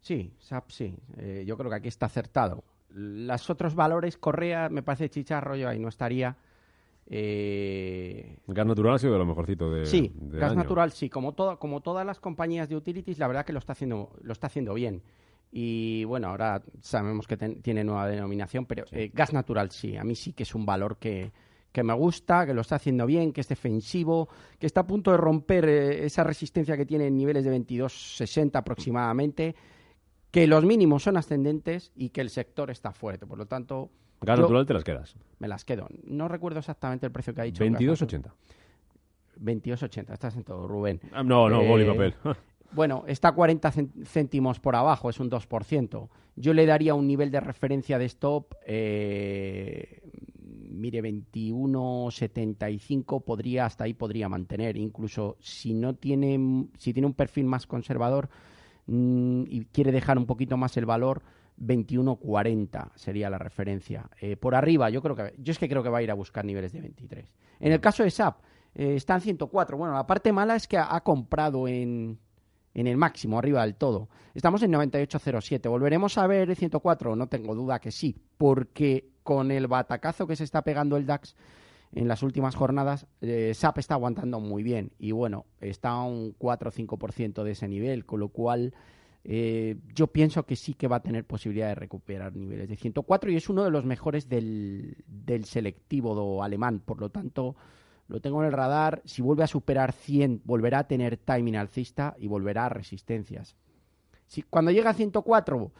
Sí, 0.00 0.32
SAP 0.40 0.70
sí. 0.70 0.96
Eh, 1.16 1.44
yo 1.46 1.56
creo 1.56 1.70
que 1.70 1.76
aquí 1.76 1.88
está 1.88 2.06
acertado. 2.06 2.64
Los 2.88 3.48
otros 3.50 3.76
valores, 3.76 4.16
Correa, 4.16 4.68
me 4.68 4.82
parece 4.82 5.08
chicharro, 5.08 5.54
yo 5.54 5.68
ahí 5.68 5.78
no 5.78 5.90
estaría. 5.90 6.36
Eh... 7.12 8.38
Gas 8.46 8.66
natural 8.66 8.94
ha 8.94 8.98
sido 8.98 9.14
de 9.14 9.18
lo 9.18 9.26
mejorcito 9.26 9.68
de. 9.70 9.84
Sí, 9.84 10.12
gas 10.14 10.54
natural 10.54 10.92
sí. 10.92 11.10
Como, 11.10 11.34
como 11.34 11.80
todas 11.80 12.06
las 12.06 12.20
compañías 12.20 12.68
de 12.68 12.76
utilities, 12.76 13.18
la 13.18 13.26
verdad 13.26 13.44
que 13.44 13.52
lo 13.52 13.58
está 13.58 13.72
haciendo, 13.72 14.12
lo 14.22 14.32
está 14.32 14.46
haciendo 14.46 14.74
bien. 14.74 15.02
Y 15.50 16.04
bueno, 16.04 16.28
ahora 16.28 16.62
sabemos 16.80 17.26
que 17.26 17.36
tiene 17.36 17.82
nueva 17.82 18.06
denominación, 18.06 18.66
pero 18.66 18.84
eh, 18.92 19.10
gas 19.12 19.32
natural 19.32 19.72
sí. 19.72 19.96
A 19.96 20.04
mí 20.04 20.14
sí 20.14 20.32
que 20.32 20.44
es 20.44 20.54
un 20.54 20.64
valor 20.64 20.98
que, 20.98 21.32
que 21.72 21.82
me 21.82 21.94
gusta, 21.94 22.46
que 22.46 22.54
lo 22.54 22.60
está 22.60 22.76
haciendo 22.76 23.06
bien, 23.06 23.32
que 23.32 23.40
es 23.40 23.48
defensivo, 23.48 24.28
que 24.60 24.66
está 24.66 24.82
a 24.82 24.86
punto 24.86 25.10
de 25.10 25.16
romper 25.16 25.68
eh, 25.68 26.04
esa 26.04 26.22
resistencia 26.22 26.76
que 26.76 26.86
tiene 26.86 27.08
en 27.08 27.16
niveles 27.16 27.44
de 27.44 27.50
22.60 27.58 28.54
aproximadamente, 28.54 29.56
que 30.30 30.46
los 30.46 30.64
mínimos 30.64 31.02
son 31.02 31.16
ascendentes 31.16 31.90
y 31.96 32.10
que 32.10 32.20
el 32.20 32.30
sector 32.30 32.70
está 32.70 32.92
fuerte. 32.92 33.26
Por 33.26 33.38
lo 33.38 33.46
tanto... 33.46 33.90
Gas 34.20 34.38
natural 34.38 34.66
te 34.66 34.74
las 34.74 34.84
quedas. 34.84 35.16
Me 35.38 35.48
las 35.48 35.64
quedo. 35.64 35.88
No 36.04 36.28
recuerdo 36.28 36.58
exactamente 36.58 37.06
el 37.06 37.12
precio 37.12 37.34
que 37.34 37.40
ha 37.40 37.44
dicho. 37.44 37.64
22.80. 37.64 38.30
22.80, 39.40 40.12
estás 40.12 40.36
en 40.36 40.44
todo, 40.44 40.68
Rubén. 40.68 41.00
Ah, 41.12 41.22
no, 41.22 41.48
no, 41.48 41.64
boli 41.64 41.84
eh, 41.84 41.86
papel. 41.86 42.14
bueno, 42.72 43.04
está 43.06 43.32
40 43.32 43.72
céntimos 44.04 44.60
por 44.60 44.76
abajo, 44.76 45.08
es 45.08 45.18
un 45.18 45.30
2%. 45.30 46.08
Yo 46.36 46.52
le 46.52 46.66
daría 46.66 46.94
un 46.94 47.06
nivel 47.06 47.30
de 47.30 47.40
referencia 47.40 47.98
de 47.98 48.04
stop 48.04 48.54
eh, 48.66 50.02
mire, 50.80 51.02
21.75 51.02 53.22
podría, 53.22 53.66
hasta 53.66 53.84
ahí 53.84 53.94
podría 53.94 54.28
mantener. 54.28 54.76
Incluso 54.76 55.36
si 55.40 55.74
no 55.74 55.94
tiene, 55.94 56.66
si 56.78 56.92
tiene 56.92 57.06
un 57.06 57.14
perfil 57.14 57.46
más 57.46 57.66
conservador 57.66 58.28
mm, 58.86 59.42
y 59.46 59.66
quiere 59.66 59.92
dejar 59.92 60.18
un 60.18 60.26
poquito 60.26 60.56
más 60.56 60.76
el 60.76 60.86
valor, 60.86 61.22
21.40 61.60 62.90
sería 62.94 63.30
la 63.30 63.38
referencia. 63.38 64.08
Eh, 64.20 64.36
por 64.36 64.54
arriba, 64.54 64.90
yo 64.90 65.02
creo 65.02 65.14
que, 65.14 65.34
yo 65.38 65.52
es 65.52 65.58
que 65.58 65.68
creo 65.68 65.82
que 65.82 65.88
va 65.88 65.98
a 65.98 66.02
ir 66.02 66.10
a 66.10 66.14
buscar 66.14 66.44
niveles 66.44 66.72
de 66.72 66.80
23. 66.80 67.32
En 67.60 67.72
el 67.72 67.80
caso 67.80 68.02
de 68.02 68.10
SAP, 68.10 68.40
eh, 68.74 68.94
está 68.96 69.14
en 69.14 69.20
104. 69.20 69.76
Bueno, 69.76 69.94
la 69.94 70.06
parte 70.06 70.32
mala 70.32 70.56
es 70.56 70.66
que 70.66 70.78
ha, 70.78 71.00
comprado 71.02 71.68
en, 71.68 72.18
en 72.74 72.86
el 72.86 72.96
máximo, 72.96 73.38
arriba 73.38 73.62
del 73.62 73.74
todo. 73.74 74.08
Estamos 74.34 74.62
en 74.62 74.72
98.07. 74.72 75.68
¿Volveremos 75.68 76.16
a 76.18 76.26
ver 76.26 76.48
el 76.50 76.56
104? 76.56 77.14
No 77.14 77.26
tengo 77.28 77.54
duda 77.54 77.78
que 77.78 77.90
sí, 77.90 78.16
porque 78.38 79.10
con 79.22 79.50
el 79.50 79.66
batacazo 79.66 80.26
que 80.26 80.36
se 80.36 80.44
está 80.44 80.62
pegando 80.62 80.96
el 80.96 81.06
DAX 81.06 81.36
en 81.92 82.08
las 82.08 82.22
últimas 82.22 82.54
jornadas, 82.54 83.06
eh, 83.20 83.52
SAP 83.54 83.78
está 83.78 83.94
aguantando 83.94 84.40
muy 84.40 84.62
bien 84.62 84.92
y 84.98 85.12
bueno, 85.12 85.46
está 85.60 85.90
a 85.90 86.04
un 86.04 86.34
4 86.38 86.70
o 86.70 86.72
5% 86.72 87.42
de 87.42 87.50
ese 87.50 87.68
nivel, 87.68 88.06
con 88.06 88.20
lo 88.20 88.28
cual 88.28 88.74
eh, 89.24 89.76
yo 89.94 90.06
pienso 90.08 90.44
que 90.44 90.56
sí 90.56 90.74
que 90.74 90.88
va 90.88 90.96
a 90.96 91.02
tener 91.02 91.24
posibilidad 91.24 91.68
de 91.68 91.74
recuperar 91.74 92.34
niveles 92.34 92.68
de 92.68 92.76
104 92.76 93.30
y 93.30 93.36
es 93.36 93.48
uno 93.48 93.64
de 93.64 93.70
los 93.70 93.84
mejores 93.84 94.28
del, 94.28 94.96
del 95.06 95.44
selectivo 95.44 96.42
alemán, 96.42 96.80
por 96.80 97.00
lo 97.00 97.10
tanto 97.10 97.56
lo 98.08 98.20
tengo 98.20 98.40
en 98.40 98.46
el 98.46 98.52
radar, 98.52 99.02
si 99.04 99.22
vuelve 99.22 99.44
a 99.44 99.46
superar 99.46 99.92
100 99.92 100.42
volverá 100.44 100.80
a 100.80 100.88
tener 100.88 101.16
timing 101.16 101.56
alcista 101.56 102.16
y 102.18 102.26
volverá 102.26 102.66
a 102.66 102.70
resistencias. 102.70 103.56
Si, 104.26 104.42
cuando 104.42 104.70
llega 104.70 104.90
a 104.90 104.94
104 104.94 105.72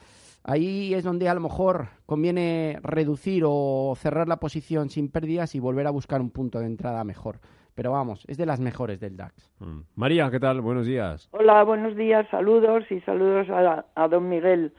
Ahí 0.42 0.94
es 0.94 1.04
donde 1.04 1.28
a 1.28 1.34
lo 1.34 1.40
mejor 1.40 1.88
conviene 2.06 2.78
reducir 2.82 3.44
o 3.46 3.94
cerrar 3.96 4.26
la 4.26 4.40
posición 4.40 4.88
sin 4.88 5.10
pérdidas 5.10 5.54
y 5.54 5.60
volver 5.60 5.86
a 5.86 5.90
buscar 5.90 6.20
un 6.20 6.30
punto 6.30 6.60
de 6.60 6.66
entrada 6.66 7.04
mejor. 7.04 7.40
Pero 7.74 7.92
vamos, 7.92 8.24
es 8.28 8.36
de 8.36 8.46
las 8.46 8.60
mejores 8.60 9.00
del 9.00 9.16
DAX. 9.16 9.52
Mm. 9.60 9.80
María, 9.96 10.30
¿qué 10.30 10.40
tal? 10.40 10.60
Buenos 10.60 10.86
días. 10.86 11.28
Hola, 11.32 11.62
buenos 11.64 11.96
días, 11.96 12.26
saludos 12.30 12.84
y 12.90 13.00
saludos 13.00 13.48
a, 13.50 14.08
don 14.08 14.28
Miguel. 14.28 14.72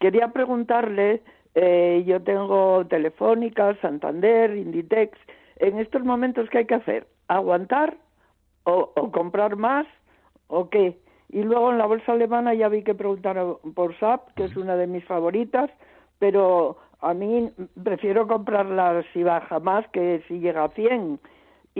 Quería 0.00 0.28
preguntarle, 0.28 1.22
eh, 1.54 2.02
yo 2.06 2.22
tengo 2.22 2.86
Telefónica, 2.86 3.76
Santander, 3.80 4.56
Inditex. 4.56 5.18
En 5.56 5.78
estos 5.78 6.04
momentos, 6.04 6.48
¿qué 6.50 6.58
hay 6.58 6.66
que 6.66 6.74
hacer? 6.74 7.06
¿Aguantar 7.28 7.96
o, 8.64 8.92
o 8.96 9.12
comprar 9.12 9.56
más 9.56 9.86
o 10.48 10.70
qué? 10.70 10.98
Y 11.28 11.42
luego 11.42 11.70
en 11.70 11.78
la 11.78 11.86
bolsa 11.86 12.12
alemana 12.12 12.54
ya 12.54 12.68
vi 12.68 12.82
que 12.82 12.94
preguntaron 12.94 13.58
por 13.74 13.96
SAP, 13.98 14.34
que 14.34 14.44
es 14.44 14.56
una 14.56 14.74
de 14.76 14.88
mis 14.88 15.04
favoritas, 15.04 15.70
pero 16.18 16.78
a 17.00 17.14
mí 17.14 17.50
prefiero 17.82 18.26
comprarla 18.26 19.04
si 19.12 19.22
baja 19.22 19.60
más 19.60 19.86
que 19.88 20.22
si 20.28 20.40
llega 20.40 20.64
a 20.64 20.68
100. 20.70 21.20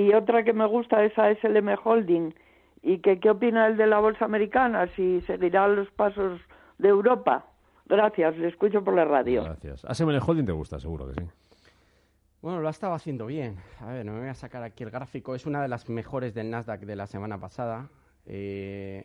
Y 0.00 0.14
otra 0.14 0.44
que 0.44 0.54
me 0.54 0.66
gusta 0.66 1.04
es 1.04 1.12
ASLM 1.18 1.76
Holding. 1.84 2.34
¿Y 2.82 3.00
que, 3.00 3.20
qué 3.20 3.28
opina 3.28 3.66
él 3.66 3.76
de 3.76 3.86
la 3.86 4.00
bolsa 4.00 4.24
americana? 4.24 4.86
Si 4.96 5.20
seguirá 5.22 5.68
los 5.68 5.90
pasos 5.90 6.40
de 6.78 6.88
Europa. 6.88 7.44
Gracias, 7.84 8.38
le 8.38 8.48
escucho 8.48 8.82
por 8.82 8.94
la 8.94 9.04
radio. 9.04 9.44
Gracias. 9.44 9.84
ASLM 9.84 10.18
Holding 10.26 10.46
te 10.46 10.52
gusta, 10.52 10.80
seguro 10.80 11.06
que 11.08 11.20
sí. 11.20 11.26
Bueno, 12.40 12.60
lo 12.60 12.68
ha 12.68 12.70
estado 12.70 12.94
haciendo 12.94 13.26
bien. 13.26 13.56
A 13.80 13.92
ver, 13.92 14.06
no 14.06 14.14
me 14.14 14.20
voy 14.20 14.28
a 14.30 14.34
sacar 14.34 14.62
aquí 14.62 14.84
el 14.84 14.90
gráfico. 14.90 15.34
Es 15.34 15.44
una 15.44 15.60
de 15.60 15.68
las 15.68 15.90
mejores 15.90 16.32
del 16.32 16.48
Nasdaq 16.48 16.80
de 16.80 16.96
la 16.96 17.06
semana 17.06 17.38
pasada. 17.38 17.90
Eh, 18.24 19.04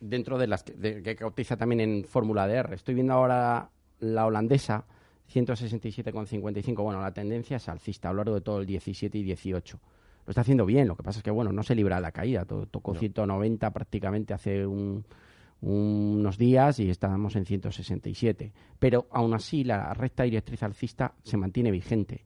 dentro 0.00 0.38
de 0.38 0.46
las 0.46 0.62
que, 0.64 1.02
que 1.02 1.16
cotiza 1.16 1.58
también 1.58 1.80
en 1.80 2.04
Fórmula 2.04 2.48
DR. 2.48 2.72
Estoy 2.72 2.94
viendo 2.94 3.12
ahora 3.12 3.68
la 3.98 4.24
holandesa, 4.24 4.86
167,55. 5.30 6.82
Bueno, 6.82 7.02
la 7.02 7.12
tendencia 7.12 7.58
es 7.58 7.68
alcista 7.68 8.08
a 8.08 8.12
lo 8.12 8.18
largo 8.18 8.36
de 8.36 8.40
todo 8.40 8.60
el 8.60 8.64
17 8.64 9.18
y 9.18 9.22
18. 9.22 9.78
Lo 10.26 10.30
está 10.30 10.42
haciendo 10.42 10.66
bien, 10.66 10.86
lo 10.86 10.96
que 10.96 11.02
pasa 11.02 11.18
es 11.18 11.22
que, 11.22 11.30
bueno, 11.30 11.52
no 11.52 11.62
se 11.62 11.74
libra 11.74 12.00
la 12.00 12.12
caída. 12.12 12.44
Tocó 12.44 12.94
190 12.94 13.70
prácticamente 13.70 14.34
hace 14.34 14.66
unos 14.66 16.38
días 16.38 16.78
y 16.78 16.90
estábamos 16.90 17.36
en 17.36 17.46
167. 17.46 18.52
Pero 18.78 19.06
aún 19.10 19.34
así, 19.34 19.64
la 19.64 19.92
recta 19.94 20.22
directriz 20.24 20.62
alcista 20.62 21.14
se 21.22 21.36
mantiene 21.36 21.70
vigente. 21.70 22.24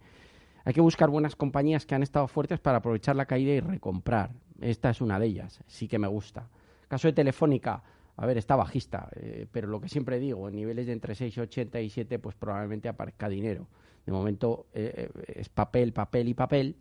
Hay 0.64 0.72
que 0.72 0.80
buscar 0.80 1.10
buenas 1.10 1.36
compañías 1.36 1.84
que 1.84 1.94
han 1.94 2.02
estado 2.02 2.26
fuertes 2.26 2.58
para 2.58 2.78
aprovechar 2.78 3.16
la 3.16 3.26
caída 3.26 3.52
y 3.52 3.60
recomprar. 3.60 4.30
Esta 4.60 4.90
es 4.90 5.00
una 5.00 5.18
de 5.18 5.26
ellas, 5.26 5.62
sí 5.66 5.88
que 5.88 5.98
me 5.98 6.08
gusta. 6.08 6.48
Caso 6.88 7.08
de 7.08 7.12
Telefónica, 7.12 7.82
a 8.16 8.26
ver, 8.26 8.38
está 8.38 8.56
bajista, 8.56 9.08
eh, 9.16 9.46
pero 9.50 9.68
lo 9.68 9.80
que 9.80 9.88
siempre 9.88 10.18
digo, 10.18 10.48
en 10.48 10.56
niveles 10.56 10.86
de 10.86 10.92
entre 10.92 11.14
6,80 11.14 11.84
y 11.84 11.90
7, 11.90 12.18
pues 12.18 12.34
probablemente 12.36 12.88
aparezca 12.88 13.28
dinero. 13.28 13.66
De 14.06 14.12
momento 14.12 14.66
eh, 14.72 15.10
eh, 15.14 15.32
es 15.36 15.48
papel, 15.48 15.92
papel 15.92 16.28
y 16.28 16.34
papel. 16.34 16.76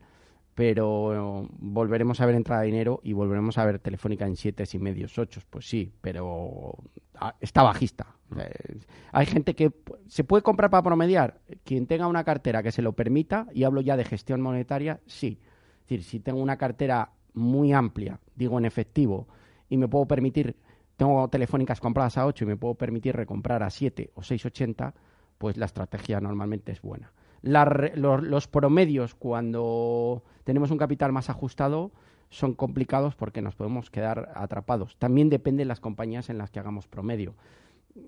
Pero 0.56 1.48
volveremos 1.60 2.22
a 2.22 2.26
ver 2.26 2.36
entrada 2.36 2.62
de 2.62 2.68
dinero 2.68 3.00
y 3.04 3.14
volveremos 3.14 3.58
a 3.58 3.66
ver 3.66 3.80
Telefónica 3.80 4.28
en 4.28 4.36
siete 4.36 4.64
y 4.72 4.80
medios, 4.80 5.18
ocho, 5.18 5.42
pues 5.50 5.68
sí, 5.68 5.92
pero 6.02 6.76
ah, 7.16 7.36
está 7.40 7.64
bajista. 7.64 8.16
Eh, 8.38 8.80
hay 9.12 9.26
gente 9.26 9.56
que 9.56 9.72
se 10.08 10.24
puede 10.24 10.44
comprar 10.44 10.70
para 10.70 10.84
promediar. 10.84 11.40
Quien 11.64 11.88
tenga 11.88 12.08
una 12.08 12.24
cartera 12.24 12.62
que 12.62 12.72
se 12.72 12.82
lo 12.82 12.94
permita, 12.94 13.48
y 13.54 13.64
hablo 13.64 13.82
ya 13.82 13.98
de 13.98 14.06
gestión 14.06 14.42
monetaria, 14.42 15.00
sí. 15.08 15.40
Es 15.42 15.90
decir, 15.90 16.04
si 16.04 16.20
tengo 16.20 16.40
una 16.40 16.58
cartera 16.58 17.12
muy 17.34 17.74
amplia, 17.74 18.20
digo 18.36 18.60
en 18.60 18.66
efectivo, 18.66 19.28
y 19.70 19.78
me 19.78 19.88
puedo 19.88 20.06
permitir, 20.06 20.56
tengo 20.98 21.28
telefónicas 21.30 21.80
compradas 21.80 22.18
a 22.18 22.28
8 22.28 22.44
y 22.44 22.48
me 22.48 22.58
puedo 22.58 22.76
permitir 22.76 23.16
recomprar 23.16 23.64
a 23.64 23.72
7 23.72 24.12
o 24.14 24.22
6,80, 24.22 24.94
pues 25.40 25.58
la 25.58 25.66
estrategia 25.66 26.22
normalmente 26.22 26.72
es 26.72 26.82
buena 26.82 27.12
los, 27.44 28.48
promedios 28.48 29.16
cuando 29.16 30.24
tenemos 30.44 30.72
un 30.72 30.78
capital 30.78 31.12
más 31.12 31.30
ajustado 31.30 31.92
son 32.30 32.54
complicados 32.54 33.16
porque 33.16 33.42
nos 33.42 33.56
podemos 33.56 33.92
quedar 33.92 34.32
atrapados. 34.36 34.96
También 34.98 35.30
depende 35.30 35.62
de 35.62 35.68
las 35.68 35.80
compañías 35.80 36.30
en 36.30 36.38
las 36.38 36.50
que 36.50 36.60
hagamos 36.60 36.88
promedio. 36.88 37.36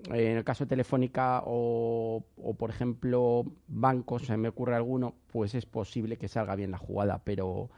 En 0.08 0.36
el 0.36 0.42
caso 0.42 0.64
de 0.64 0.70
Telefónica 0.70 1.42
o, 1.46 2.24
o, 2.42 2.54
por 2.54 2.70
ejemplo, 2.70 3.44
bancos, 3.68 4.26
se 4.26 4.36
me 4.36 4.48
ocurre 4.48 4.74
alguno, 4.74 5.14
pues 5.30 5.54
es 5.54 5.64
posible 5.64 6.16
que 6.16 6.26
salga 6.26 6.56
bien 6.56 6.72
la 6.72 6.78
jugada, 6.78 7.20
pero 7.22 7.70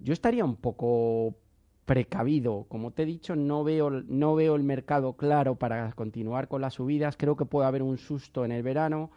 yo 0.00 0.12
estaría 0.12 0.44
un 0.44 0.56
poco 0.56 1.36
precavido. 1.84 2.66
Como 2.68 2.90
te 2.90 3.02
he 3.02 3.06
dicho, 3.06 3.36
no 3.36 3.64
veo, 3.64 3.90
no 3.90 4.34
veo 4.34 4.56
el 4.56 4.62
mercado 4.62 5.14
claro 5.14 5.56
para 5.56 5.92
continuar 5.92 6.48
con 6.48 6.60
las 6.60 6.74
subidas. 6.74 7.16
Creo 7.16 7.36
que 7.36 7.44
puede 7.44 7.68
haber 7.68 7.82
un 7.82 7.98
susto 7.98 8.44
en 8.44 8.52
el 8.52 8.62
verano. 8.62 9.10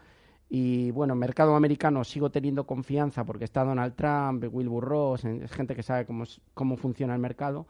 Y 0.49 0.91
bueno, 0.91 1.15
mercado 1.15 1.55
americano 1.55 2.03
sigo 2.03 2.29
teniendo 2.29 2.65
confianza 2.65 3.25
porque 3.25 3.43
está 3.43 3.63
Donald 3.63 3.95
Trump, 3.95 4.45
Wilbur 4.49 4.83
Ross, 4.83 5.25
es 5.25 5.51
gente 5.51 5.75
que 5.75 5.83
sabe 5.83 6.05
cómo, 6.05 6.23
cómo 6.53 6.77
funciona 6.77 7.13
el 7.13 7.19
mercado, 7.19 7.67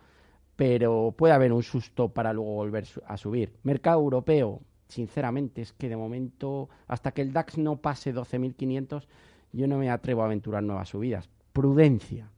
pero 0.55 1.13
puede 1.17 1.33
haber 1.33 1.53
un 1.53 1.63
susto 1.63 2.09
para 2.09 2.33
luego 2.33 2.53
volver 2.53 2.85
a 3.07 3.17
subir. 3.17 3.53
Mercado 3.63 3.99
europeo, 3.99 4.61
sinceramente, 4.87 5.61
es 5.61 5.73
que 5.73 5.89
de 5.89 5.97
momento, 5.97 6.69
hasta 6.87 7.11
que 7.11 7.23
el 7.23 7.33
DAX 7.33 7.57
no 7.57 7.77
pase 7.77 8.13
12.500, 8.13 9.07
yo 9.53 9.67
no 9.67 9.77
me 9.77 9.89
atrevo 9.89 10.21
a 10.21 10.25
aventurar 10.25 10.61
nuevas 10.61 10.89
subidas. 10.89 11.29
Prudencia. 11.53 12.29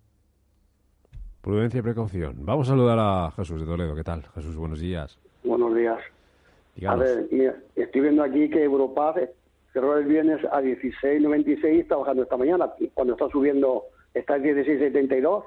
Prudencia 1.41 1.79
y 1.79 1.81
precaución. 1.81 2.45
Vamos 2.45 2.67
a 2.67 2.71
saludar 2.71 2.97
a 2.99 3.31
Jesús 3.31 3.59
de 3.59 3.65
Toledo. 3.65 3.93
¿Qué 3.95 4.03
tal? 4.03 4.23
Jesús, 4.35 4.55
buenos 4.55 4.79
días. 4.79 5.17
Buenos 5.43 5.75
días. 5.75 5.99
A 6.87 6.95
ver, 6.95 7.27
estoy 7.75 8.01
viendo 8.01 8.23
aquí 8.23 8.49
que 8.49 8.63
Europa 8.63 9.13
cerró 9.79 9.97
el 9.97 10.05
viernes 10.05 10.43
a 10.51 10.61
16.96 10.61 11.75
y 11.75 11.79
está 11.79 11.95
bajando 11.95 12.23
esta 12.23 12.35
mañana. 12.35 12.73
Cuando 12.93 13.13
está 13.13 13.29
subiendo, 13.29 13.85
está 14.13 14.35
en 14.35 14.43
16.72, 14.43 15.45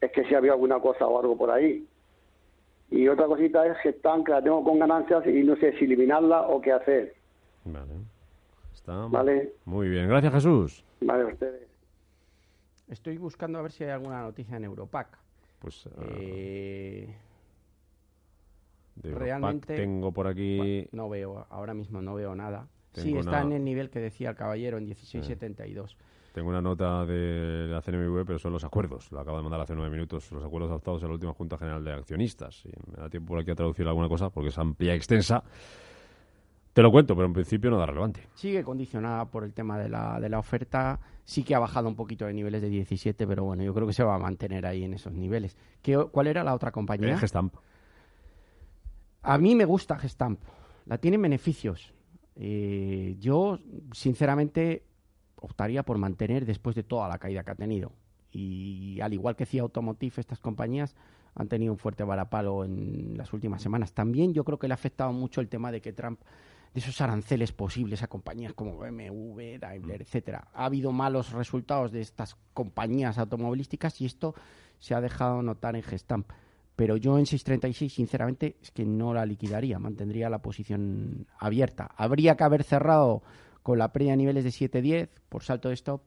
es 0.00 0.12
que 0.12 0.24
si 0.24 0.34
había 0.34 0.52
alguna 0.52 0.80
cosa 0.80 1.06
o 1.06 1.20
algo 1.20 1.36
por 1.36 1.50
ahí. 1.50 1.86
Y 2.90 3.08
otra 3.08 3.26
cosita 3.26 3.66
es 3.66 3.76
que 3.82 3.90
están, 3.90 4.24
que 4.24 4.32
la 4.32 4.42
tengo 4.42 4.64
con 4.64 4.78
ganancias 4.78 5.26
y 5.26 5.42
no 5.42 5.56
sé 5.56 5.76
si 5.78 5.84
eliminarla 5.84 6.42
o 6.48 6.60
qué 6.62 6.72
hacer. 6.72 7.14
Vale. 7.64 7.92
Está 8.74 9.06
vale. 9.06 9.52
muy 9.66 9.88
bien. 9.88 10.08
Gracias, 10.08 10.32
Jesús. 10.32 10.84
Vale, 11.02 11.26
ustedes. 11.26 11.68
Estoy 12.88 13.18
buscando 13.18 13.58
a 13.58 13.62
ver 13.62 13.72
si 13.72 13.84
hay 13.84 13.90
alguna 13.90 14.22
noticia 14.22 14.56
en 14.56 14.64
Europac. 14.64 15.18
Pues. 15.58 15.88
Eh... 16.00 17.14
Realmente. 19.02 19.76
Tengo 19.76 20.12
por 20.12 20.26
aquí. 20.26 20.88
no 20.92 21.08
veo, 21.08 21.46
ahora 21.50 21.74
mismo 21.74 22.00
no 22.02 22.14
veo 22.14 22.34
nada 22.34 22.66
sí, 22.92 23.16
está 23.16 23.42
en 23.42 23.52
el 23.52 23.64
nivel 23.64 23.90
que 23.90 24.00
decía 24.00 24.30
el 24.30 24.36
caballero, 24.36 24.78
en 24.78 24.86
16.72. 24.86 25.96
Tengo 26.32 26.48
una 26.48 26.62
nota 26.62 27.04
de 27.04 27.66
la 27.68 27.82
CNMV, 27.82 28.24
pero 28.24 28.38
son 28.38 28.52
los 28.52 28.64
acuerdos. 28.64 29.12
Lo 29.12 29.20
acabo 29.20 29.36
de 29.36 29.42
mandar 29.42 29.60
hace 29.60 29.74
nueve 29.74 29.90
minutos. 29.90 30.32
Los 30.32 30.42
acuerdos 30.42 30.70
adoptados 30.70 31.02
en 31.02 31.08
la 31.08 31.14
última 31.14 31.34
Junta 31.34 31.58
General 31.58 31.84
de 31.84 31.92
Accionistas. 31.92 32.64
Y 32.64 32.70
me 32.90 32.96
da 32.96 33.10
tiempo 33.10 33.28
por 33.28 33.40
aquí 33.40 33.50
a 33.50 33.54
traducir 33.54 33.86
alguna 33.86 34.08
cosa 34.08 34.30
porque 34.30 34.48
es 34.48 34.58
amplia 34.58 34.94
y 34.94 34.96
extensa. 34.96 35.44
Te 36.72 36.80
lo 36.80 36.90
cuento, 36.90 37.14
pero 37.14 37.26
en 37.26 37.34
principio 37.34 37.70
no 37.70 37.76
da 37.76 37.84
relevante. 37.84 38.28
Sigue 38.34 38.64
condicionada 38.64 39.26
por 39.26 39.44
el 39.44 39.52
tema 39.52 39.78
de 39.78 39.90
la, 39.90 40.18
de 40.18 40.30
la 40.30 40.38
oferta. 40.38 41.00
Sí 41.22 41.44
que 41.44 41.54
ha 41.54 41.58
bajado 41.58 41.86
un 41.86 41.96
poquito 41.96 42.24
de 42.24 42.32
niveles 42.32 42.62
de 42.62 42.70
17, 42.70 43.26
pero 43.26 43.44
bueno, 43.44 43.62
yo 43.62 43.74
creo 43.74 43.86
que 43.86 43.92
se 43.92 44.02
va 44.02 44.14
a 44.14 44.18
mantener 44.18 44.64
ahí 44.64 44.84
en 44.84 44.94
esos 44.94 45.12
niveles. 45.12 45.58
¿Qué, 45.82 46.02
¿Cuál 46.10 46.28
era 46.28 46.42
la 46.42 46.54
otra 46.54 46.72
compañía? 46.72 47.12
Eh, 47.12 47.18
Gestamp. 47.18 47.54
A 49.20 49.36
mí 49.36 49.54
me 49.54 49.66
gusta 49.66 49.98
Gestamp. 49.98 50.40
La 50.86 50.96
tiene 50.96 51.18
beneficios 51.18 51.92
eh, 52.36 53.16
yo, 53.18 53.58
sinceramente, 53.92 54.84
optaría 55.36 55.82
por 55.82 55.98
mantener 55.98 56.46
después 56.46 56.74
de 56.76 56.82
toda 56.82 57.08
la 57.08 57.18
caída 57.18 57.44
que 57.44 57.50
ha 57.50 57.54
tenido. 57.54 57.92
Y 58.30 59.00
al 59.00 59.12
igual 59.12 59.36
que 59.36 59.46
CIA 59.46 59.62
Automotive, 59.62 60.14
estas 60.18 60.40
compañías 60.40 60.94
han 61.34 61.48
tenido 61.48 61.72
un 61.72 61.78
fuerte 61.78 62.04
varapalo 62.04 62.64
en 62.64 63.16
las 63.16 63.32
últimas 63.32 63.62
semanas. 63.62 63.92
También 63.92 64.32
yo 64.34 64.44
creo 64.44 64.58
que 64.58 64.68
le 64.68 64.74
ha 64.74 64.76
afectado 64.76 65.12
mucho 65.12 65.40
el 65.40 65.48
tema 65.48 65.72
de 65.72 65.80
que 65.80 65.92
Trump, 65.92 66.20
de 66.74 66.80
esos 66.80 67.00
aranceles 67.00 67.52
posibles 67.52 68.02
a 68.02 68.06
compañías 68.06 68.54
como 68.54 68.78
BMW, 68.78 69.58
Daimler, 69.58 70.00
mm. 70.00 70.02
etcétera. 70.02 70.48
Ha 70.54 70.64
habido 70.64 70.92
malos 70.92 71.32
resultados 71.32 71.92
de 71.92 72.00
estas 72.00 72.36
compañías 72.54 73.18
automovilísticas 73.18 74.00
y 74.00 74.06
esto 74.06 74.34
se 74.78 74.94
ha 74.94 75.00
dejado 75.00 75.42
notar 75.42 75.76
en 75.76 75.82
Gestamp. 75.82 76.30
Pero 76.76 76.96
yo 76.96 77.18
en 77.18 77.24
6.36, 77.24 77.90
sinceramente, 77.90 78.56
es 78.62 78.70
que 78.70 78.84
no 78.84 79.12
la 79.12 79.26
liquidaría, 79.26 79.78
mantendría 79.78 80.30
la 80.30 80.40
posición 80.40 81.26
abierta. 81.38 81.90
Habría 81.96 82.36
que 82.36 82.44
haber 82.44 82.64
cerrado 82.64 83.22
con 83.62 83.78
la 83.78 83.92
previa 83.92 84.14
a 84.14 84.16
niveles 84.16 84.44
de 84.44 84.50
7.10 84.50 85.08
por 85.28 85.42
salto 85.42 85.68
de 85.68 85.74
stop, 85.74 86.02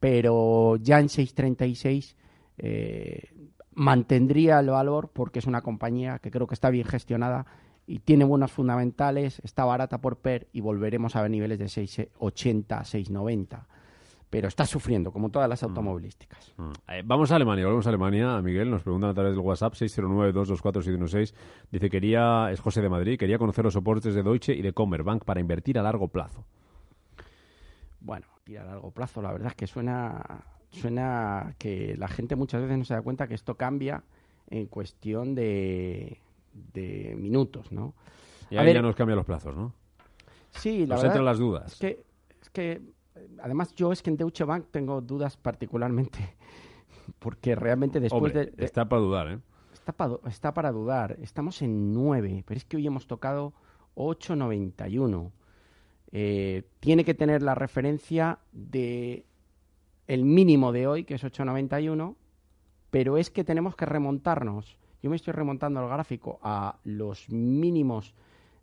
pero 0.00 0.76
ya 0.76 1.00
en 1.00 1.08
6.36 1.08 2.14
eh, 2.58 3.30
mantendría 3.72 4.58
el 4.58 4.70
valor 4.70 5.10
porque 5.12 5.38
es 5.38 5.46
una 5.46 5.62
compañía 5.62 6.18
que 6.18 6.30
creo 6.30 6.46
que 6.46 6.54
está 6.54 6.70
bien 6.70 6.86
gestionada 6.86 7.46
y 7.86 8.00
tiene 8.00 8.24
buenos 8.24 8.50
fundamentales, 8.50 9.40
está 9.44 9.64
barata 9.64 10.00
por 10.00 10.18
PER 10.18 10.48
y 10.52 10.60
volveremos 10.60 11.14
a 11.14 11.22
ver 11.22 11.30
niveles 11.30 11.58
de 11.58 11.66
6.80, 11.66 12.66
6.90 12.66 13.66
pero 14.30 14.48
está 14.48 14.66
sufriendo, 14.66 15.12
como 15.12 15.30
todas 15.30 15.48
las 15.48 15.62
mm. 15.62 15.66
automovilísticas. 15.66 16.52
Mm. 16.56 16.70
Eh, 16.88 17.02
vamos 17.04 17.30
a 17.30 17.36
Alemania, 17.36 17.64
volvemos 17.64 17.86
a 17.86 17.90
Alemania. 17.90 18.40
Miguel 18.42 18.70
nos 18.70 18.82
pregunta 18.82 19.08
a 19.08 19.14
través 19.14 19.32
del 19.32 19.40
WhatsApp 19.40 19.74
609-224-716. 19.74 21.34
Dice, 21.70 21.90
quería, 21.90 22.50
es 22.50 22.60
José 22.60 22.82
de 22.82 22.88
Madrid, 22.88 23.18
quería 23.18 23.38
conocer 23.38 23.64
los 23.64 23.74
soportes 23.74 24.14
de 24.14 24.22
Deutsche 24.22 24.54
y 24.54 24.62
de 24.62 24.72
Commerzbank 24.72 25.24
para 25.24 25.40
invertir 25.40 25.78
a 25.78 25.82
largo 25.82 26.08
plazo. 26.08 26.44
Bueno, 28.00 28.26
ir 28.46 28.58
a 28.58 28.64
largo 28.64 28.90
plazo, 28.90 29.22
la 29.22 29.32
verdad 29.32 29.48
es 29.48 29.54
que 29.54 29.66
suena, 29.66 30.44
suena 30.70 31.54
que 31.58 31.96
la 31.96 32.08
gente 32.08 32.36
muchas 32.36 32.62
veces 32.62 32.78
no 32.78 32.84
se 32.84 32.94
da 32.94 33.02
cuenta 33.02 33.26
que 33.26 33.34
esto 33.34 33.54
cambia 33.54 34.02
en 34.48 34.66
cuestión 34.66 35.34
de, 35.34 36.20
de 36.52 37.16
minutos, 37.18 37.72
¿no? 37.72 37.94
Y 38.50 38.56
ahí 38.56 38.72
ya 38.72 38.82
nos 38.82 38.94
cambian 38.94 39.16
los 39.16 39.26
plazos, 39.26 39.56
¿no? 39.56 39.72
Sí, 40.50 40.86
la 40.86 40.96
nos 40.96 41.04
entran 41.04 41.24
las 41.24 41.38
dudas. 41.38 41.72
Es 41.72 41.78
que, 41.78 42.04
es 42.40 42.50
que 42.50 42.80
además 43.42 43.74
yo 43.74 43.92
es 43.92 44.02
que 44.02 44.10
en 44.10 44.16
Deutsche 44.16 44.44
Bank 44.44 44.66
tengo 44.70 45.00
dudas 45.00 45.36
particularmente 45.36 46.36
porque 47.18 47.54
realmente 47.54 48.00
después 48.00 48.32
de, 48.32 48.52
Está 48.58 48.88
para 48.88 49.02
dudar, 49.02 49.28
¿eh? 49.28 49.38
Está, 49.72 49.94
está 50.26 50.54
para 50.54 50.72
dudar. 50.72 51.16
Estamos 51.22 51.62
en 51.62 51.92
9, 51.92 52.44
pero 52.46 52.58
es 52.58 52.64
que 52.64 52.76
hoy 52.76 52.86
hemos 52.86 53.06
tocado 53.06 53.52
8.91. 53.94 55.30
Eh, 56.12 56.64
tiene 56.80 57.04
que 57.04 57.14
tener 57.14 57.42
la 57.42 57.54
referencia 57.54 58.38
de 58.52 59.24
el 60.06 60.24
mínimo 60.24 60.72
de 60.72 60.86
hoy, 60.86 61.04
que 61.04 61.14
es 61.14 61.24
8.91, 61.24 62.14
pero 62.90 63.16
es 63.16 63.30
que 63.30 63.44
tenemos 63.44 63.76
que 63.76 63.86
remontarnos. 63.86 64.78
Yo 65.02 65.10
me 65.10 65.16
estoy 65.16 65.32
remontando 65.32 65.80
al 65.80 65.88
gráfico 65.88 66.38
a 66.42 66.78
los 66.84 67.28
mínimos 67.28 68.14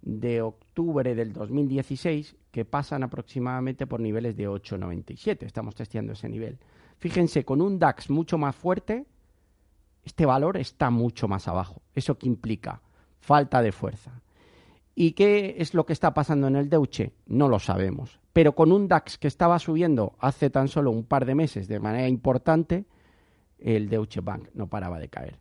de 0.04 0.42
octubre 0.42 1.16
del 1.16 1.34
2016 1.34 2.36
que 2.52 2.66
pasan 2.66 3.04
aproximadamente 3.04 3.88
por 3.88 4.00
niveles 4.00 4.36
de 4.36 4.48
8,97. 4.48 5.44
Estamos 5.44 5.76
testeando 5.76 6.14
ese 6.14 6.30
nivel. 6.30 6.60
Fíjense, 6.98 7.44
con 7.44 7.62
un 7.62 7.80
DAX 7.80 8.10
mucho 8.10 8.38
más 8.38 8.56
fuerte, 8.56 9.06
este 10.04 10.26
valor 10.26 10.58
está 10.58 10.90
mucho 10.90 11.28
más 11.28 11.48
abajo. 11.48 11.82
¿Eso 11.96 12.18
qué 12.18 12.28
implica? 12.28 12.82
Falta 13.20 13.62
de 13.62 13.72
fuerza. 13.72 14.22
¿Y 14.96 15.14
qué 15.14 15.56
es 15.58 15.74
lo 15.74 15.86
que 15.86 15.94
está 15.94 16.14
pasando 16.14 16.48
en 16.48 16.58
el 16.58 16.70
Deutsche? 16.70 17.14
No 17.26 17.48
lo 17.48 17.60
sabemos. 17.60 18.20
Pero 18.34 18.54
con 18.54 18.72
un 18.72 18.88
DAX 18.88 19.18
que 19.18 19.28
estaba 19.28 19.58
subiendo 19.58 20.16
hace 20.20 20.50
tan 20.50 20.68
solo 20.68 20.92
un 20.92 21.06
par 21.06 21.26
de 21.26 21.36
meses 21.36 21.68
de 21.68 21.80
manera 21.80 22.08
importante, 22.08 22.86
el 23.58 23.90
Deutsche 23.90 24.22
Bank 24.22 24.50
no 24.54 24.68
paraba 24.68 25.00
de 25.00 25.08
caer. 25.08 25.40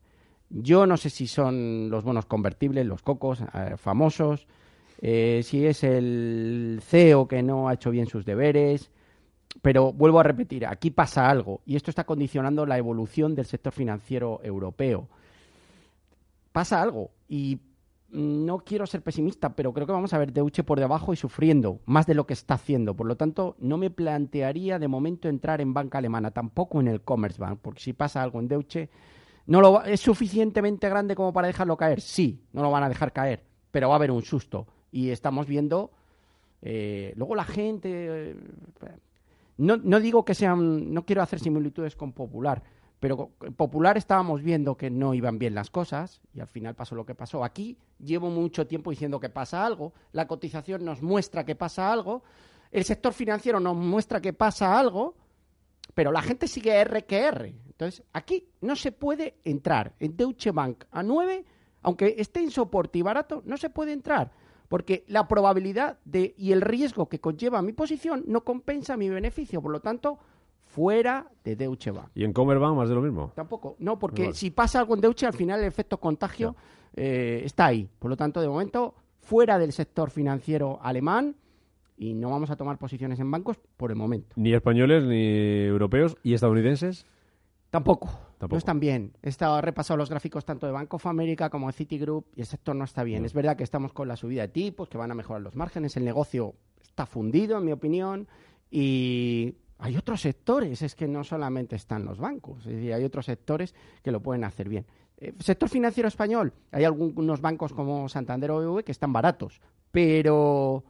Yo 0.54 0.87
no 0.87 0.99
sé 0.99 1.09
si 1.09 1.26
son 1.26 1.88
los 1.88 2.04
bonos 2.04 2.26
convertibles, 2.26 2.85
los 2.85 3.00
cocos 3.00 3.40
eh, 3.40 3.76
famosos, 3.78 4.47
eh, 5.00 5.40
si 5.42 5.64
es 5.64 5.82
el 5.82 6.80
CEO 6.82 7.26
que 7.26 7.42
no 7.42 7.68
ha 7.68 7.75
hecho 7.75 7.90
bien 7.90 8.06
sus 8.06 8.26
deberes, 8.26 8.90
pero 9.62 9.94
vuelvo 9.94 10.21
a 10.21 10.25
repetir, 10.25 10.66
aquí 10.66 10.90
pasa 10.90 11.30
algo 11.30 11.62
y 11.64 11.76
esto 11.76 11.90
está 11.90 12.04
condicionando 12.04 12.66
la 12.66 12.76
evolución 12.76 13.35
del 13.35 13.47
sector 13.47 13.73
financiero 13.73 14.40
europeo. 14.42 15.09
Pasa 16.52 16.82
algo 16.82 17.11
y 17.30 17.59
no 18.11 18.59
quiero 18.59 18.87
ser 18.87 19.00
pesimista, 19.00 19.56
pero 19.56 19.73
creo 19.73 19.87
que 19.87 19.94
vamos 19.94 20.12
a 20.12 20.18
ver 20.18 20.35
Deutsche 20.35 20.64
por 20.64 20.78
debajo 20.78 21.14
y 21.14 21.16
sufriendo 21.16 21.80
más 21.87 22.06
de 22.06 22.14
lo 22.14 22.26
que 22.26 22.35
está 22.35 22.54
haciendo. 22.54 22.94
Por 22.94 23.06
lo 23.06 23.16
tanto, 23.16 23.56
no 23.59 23.78
me 23.78 23.88
plantearía 23.88 24.78
de 24.78 24.87
momento 24.87 25.30
entrar 25.30 25.62
en 25.62 25.73
banca 25.73 25.97
alemana, 25.97 26.30
tampoco 26.30 26.78
en 26.80 26.88
el 26.88 27.00
Commerzbank, 27.00 27.59
porque 27.61 27.80
si 27.80 27.94
pasa 27.94 28.23
algo 28.23 28.38
en 28.38 28.49
Deutsche, 28.49 28.90
no 29.46 29.61
lo 29.61 29.82
¿es 29.84 30.00
suficientemente 30.00 30.88
grande 30.88 31.14
como 31.14 31.32
para 31.32 31.46
dejarlo 31.46 31.76
caer? 31.76 32.00
Sí, 32.00 32.44
no 32.52 32.62
lo 32.62 32.70
van 32.70 32.84
a 32.84 32.88
dejar 32.88 33.12
caer, 33.12 33.42
pero 33.70 33.88
va 33.88 33.94
a 33.94 33.96
haber 33.96 34.11
un 34.11 34.22
susto. 34.22 34.66
Y 34.90 35.11
estamos 35.11 35.46
viendo, 35.46 35.90
eh, 36.61 37.12
luego 37.16 37.34
la 37.34 37.44
gente... 37.44 37.90
Eh, 38.30 38.37
no, 39.58 39.76
no 39.76 40.00
digo 40.00 40.25
que 40.25 40.34
sean, 40.34 40.92
no 40.92 41.04
quiero 41.04 41.22
hacer 41.22 41.38
similitudes 41.38 41.94
con 41.94 42.12
Popular, 42.12 42.62
pero 43.02 43.30
Popular 43.56 43.99
estábamos 43.99 44.42
viendo 44.42 44.76
que 44.76 44.88
no 44.88 45.12
iban 45.12 45.38
bien 45.38 45.56
las 45.56 45.70
cosas 45.70 46.20
y 46.32 46.38
al 46.40 46.46
final 46.46 46.76
pasó 46.76 46.94
lo 46.94 47.04
que 47.04 47.16
pasó. 47.16 47.42
Aquí 47.42 47.76
llevo 47.99 48.30
mucho 48.30 48.66
tiempo 48.66 48.90
diciendo 48.90 49.18
que 49.18 49.28
pasa 49.28 49.66
algo, 49.66 49.92
la 50.12 50.28
cotización 50.28 50.84
nos 50.84 51.02
muestra 51.02 51.44
que 51.44 51.56
pasa 51.56 51.92
algo, 51.92 52.22
el 52.70 52.84
sector 52.84 53.12
financiero 53.12 53.58
nos 53.58 53.76
muestra 53.76 54.20
que 54.20 54.32
pasa 54.32 54.78
algo, 54.78 55.16
pero 55.94 56.12
la 56.12 56.22
gente 56.22 56.46
sigue 56.46 56.75
R 56.80 57.04
que 57.04 57.18
R. 57.26 57.54
Entonces, 57.73 58.05
aquí 58.12 58.47
no 58.61 58.76
se 58.76 58.93
puede 58.93 59.35
entrar 59.45 59.95
en 59.99 60.17
Deutsche 60.17 60.52
Bank 60.52 60.85
a 60.91 61.02
9, 61.02 61.45
aunque 61.83 62.14
esté 62.19 62.41
en 62.41 62.50
soporte 62.50 62.99
y 62.99 63.02
barato, 63.02 63.43
no 63.45 63.57
se 63.57 63.71
puede 63.71 63.93
entrar, 63.93 64.31
porque 64.69 65.05
la 65.09 65.26
probabilidad 65.26 65.99
de 66.05 66.35
y 66.37 66.52
el 66.52 66.61
riesgo 66.61 67.09
que 67.09 67.21
conlleva 67.21 67.61
mi 67.62 67.73
posición 67.73 68.25
no 68.26 68.45
compensa 68.45 68.97
mi 68.97 69.09
beneficio, 69.09 69.61
por 69.61 69.73
lo 69.73 69.81
tanto, 69.81 70.19
fuera 70.61 71.26
de 71.45 71.57
Deutsche 71.57 71.91
Bank. 71.91 72.11
¿Y 72.14 72.25
en 72.25 72.33
Commerzbank 72.33 72.76
más 72.76 72.88
de 72.88 72.95
lo 72.95 73.02
mismo? 73.02 73.33
Tampoco, 73.35 73.76
no, 73.79 73.99
porque 73.99 74.33
si 74.33 74.50
pasa 74.50 74.79
algo 74.79 74.95
en 74.95 75.00
Deutsche, 75.00 75.26
al 75.26 75.35
final 75.35 75.61
el 75.61 75.67
efecto 75.67 75.99
contagio 75.99 76.55
eh, 76.95 77.43
está 77.45 77.67
ahí. 77.67 77.88
Por 77.99 78.11
lo 78.11 78.17
tanto, 78.17 78.41
de 78.41 78.49
momento, 78.49 78.95
fuera 79.19 79.59
del 79.59 79.73
sector 79.73 80.11
financiero 80.11 80.79
alemán 80.83 81.37
y 81.97 82.14
no 82.14 82.31
vamos 82.31 82.50
a 82.50 82.57
tomar 82.57 82.79
posiciones 82.79 83.21
en 83.21 83.31
bancos 83.31 83.59
por 83.76 83.91
el 83.91 83.97
momento. 83.97 84.35
¿Ni 84.37 84.55
españoles, 84.55 85.05
ni 85.05 85.64
europeos 85.64 86.17
y 86.23 86.35
estadounidenses? 86.35 87.07
Tampoco. 87.73 88.11
No 88.50 88.59
están 88.59 88.81
bien. 88.81 89.17
He 89.23 89.31
estado 89.31 89.59
repasado 89.62 89.97
los 89.97 90.11
gráficos 90.11 90.45
tanto 90.45 90.67
de 90.67 90.73
Bank 90.73 90.93
of 90.93 91.07
America 91.07 91.49
como 91.49 91.69
de 91.69 91.73
Citigroup 91.73 92.26
y 92.37 92.41
el 92.41 92.47
sector 92.47 92.76
no 92.76 92.85
está 92.85 93.02
bien. 93.02 93.25
Es 93.25 93.33
verdad 93.33 93.57
que 93.57 93.64
estamos 93.64 93.95
con 93.95 94.09
la 94.09 94.17
subida 94.17 94.43
de 94.43 94.49
tipos, 94.49 94.91
que 94.91 94.99
van 94.99 95.11
a 95.11 95.14
mejorar 95.14 95.41
los 95.41 95.57
márgenes. 95.57 95.97
El 95.97 96.05
negocio 96.05 96.55
está 96.83 97.07
fundido, 97.07 97.57
en 97.57 97.64
mi 97.64 97.73
opinión, 97.73 98.29
y 98.71 99.55
hay 99.79 99.97
otros 99.97 100.21
sectores, 100.21 100.83
es 100.83 100.95
que 100.95 101.09
no 101.09 101.25
solamente 101.25 101.75
están 101.76 102.05
los 102.05 102.19
bancos, 102.19 102.59
es 102.67 102.75
decir, 102.75 102.93
hay 102.93 103.05
otros 103.05 103.25
sectores 103.25 103.75
que 104.02 104.12
lo 104.12 104.21
pueden 104.21 104.45
hacer 104.45 104.69
bien. 104.69 104.85
Eh, 105.17 105.33
sector 105.38 105.71
financiero 105.71 106.09
español, 106.09 106.52
hay 106.73 106.85
algunos 106.85 107.41
bancos 107.41 107.73
como 107.73 108.07
Santander 108.11 108.50
o 108.50 108.59
BBV 108.59 108.85
que 108.85 108.93
están 108.93 109.14
baratos, 109.14 109.62
pero 109.91 110.85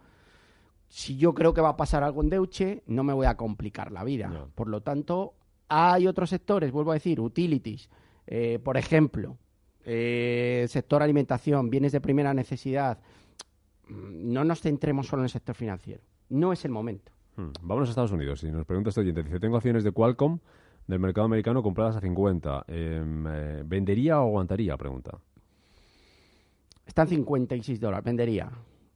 si 0.89 1.17
yo 1.17 1.33
creo 1.33 1.55
que 1.55 1.61
va 1.61 1.71
a 1.71 1.77
pasar 1.77 2.03
algo 2.03 2.23
en 2.23 2.31
Deutsche, 2.31 2.83
no 2.87 3.05
me 3.05 3.13
voy 3.13 3.27
a 3.27 3.37
complicar 3.37 3.93
la 3.93 4.03
vida. 4.03 4.49
Por 4.57 4.69
lo 4.69 4.83
tanto, 4.83 5.35
hay 5.73 6.07
otros 6.07 6.29
sectores, 6.29 6.71
vuelvo 6.71 6.91
a 6.91 6.95
decir, 6.95 7.19
utilities, 7.19 7.89
eh, 8.27 8.59
por 8.63 8.77
ejemplo, 8.77 9.39
eh, 9.85 10.67
sector 10.69 11.03
alimentación, 11.03 11.71
bienes 11.71 11.93
de 11.93 12.01
primera 12.01 12.35
necesidad. 12.35 12.99
Mm, 13.89 14.33
no 14.33 14.45
nos 14.45 14.61
centremos 14.61 15.07
solo 15.07 15.23
en 15.23 15.25
el 15.25 15.31
sector 15.31 15.55
financiero. 15.55 16.03
No 16.29 16.53
es 16.53 16.65
el 16.67 16.71
momento. 16.71 17.13
Hmm. 17.37 17.53
Vámonos 17.63 17.89
a 17.89 17.93
Estados 17.93 18.13
Unidos. 18.13 18.41
Si 18.41 18.51
nos 18.51 18.67
pregunta 18.67 18.91
este 18.91 19.01
oyente, 19.01 19.23
dice, 19.23 19.41
tengo 19.41 19.57
acciones 19.57 19.83
de 19.83 19.93
Qualcomm 19.93 20.39
del 20.87 20.99
mercado 20.99 21.25
americano 21.25 21.63
compradas 21.63 21.97
a 21.97 22.01
50. 22.01 22.65
Em, 22.69 23.27
eh, 23.27 23.63
¿Vendería 23.65 24.21
o 24.21 24.27
aguantaría? 24.27 24.77
Pregunta. 24.77 25.19
Están 26.85 27.09
56 27.09 27.81
dólares. 27.81 28.05
Vendería. 28.05 28.51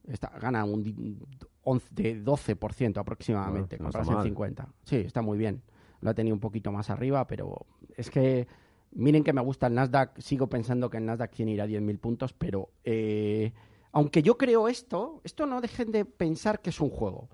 Está, 0.07 0.31
gana 0.39 0.63
un 0.63 1.19
11, 1.63 2.23
12% 2.23 2.97
aproximadamente. 2.97 3.77
No, 3.79 3.91
50. 3.91 4.67
Sí, 4.83 4.97
está 4.97 5.21
muy 5.21 5.37
bien. 5.37 5.61
Lo 6.01 6.09
ha 6.09 6.13
tenido 6.13 6.35
un 6.35 6.39
poquito 6.39 6.71
más 6.71 6.89
arriba, 6.89 7.25
pero 7.27 7.65
es 7.95 8.09
que 8.09 8.47
miren 8.91 9.23
que 9.23 9.33
me 9.33 9.41
gusta 9.41 9.67
el 9.67 9.75
Nasdaq. 9.75 10.19
Sigo 10.19 10.47
pensando 10.47 10.89
que 10.89 10.97
el 10.97 11.05
Nasdaq 11.05 11.31
tiene 11.31 11.51
ir 11.53 11.61
a 11.61 11.67
10.000 11.67 11.99
puntos, 11.99 12.33
pero 12.33 12.69
eh, 12.83 13.53
aunque 13.91 14.21
yo 14.21 14.37
creo 14.37 14.67
esto, 14.67 15.21
esto 15.23 15.45
no 15.45 15.61
dejen 15.61 15.91
de 15.91 16.05
pensar 16.05 16.61
que 16.61 16.69
es 16.69 16.79
un 16.79 16.89
juego. 16.89 17.29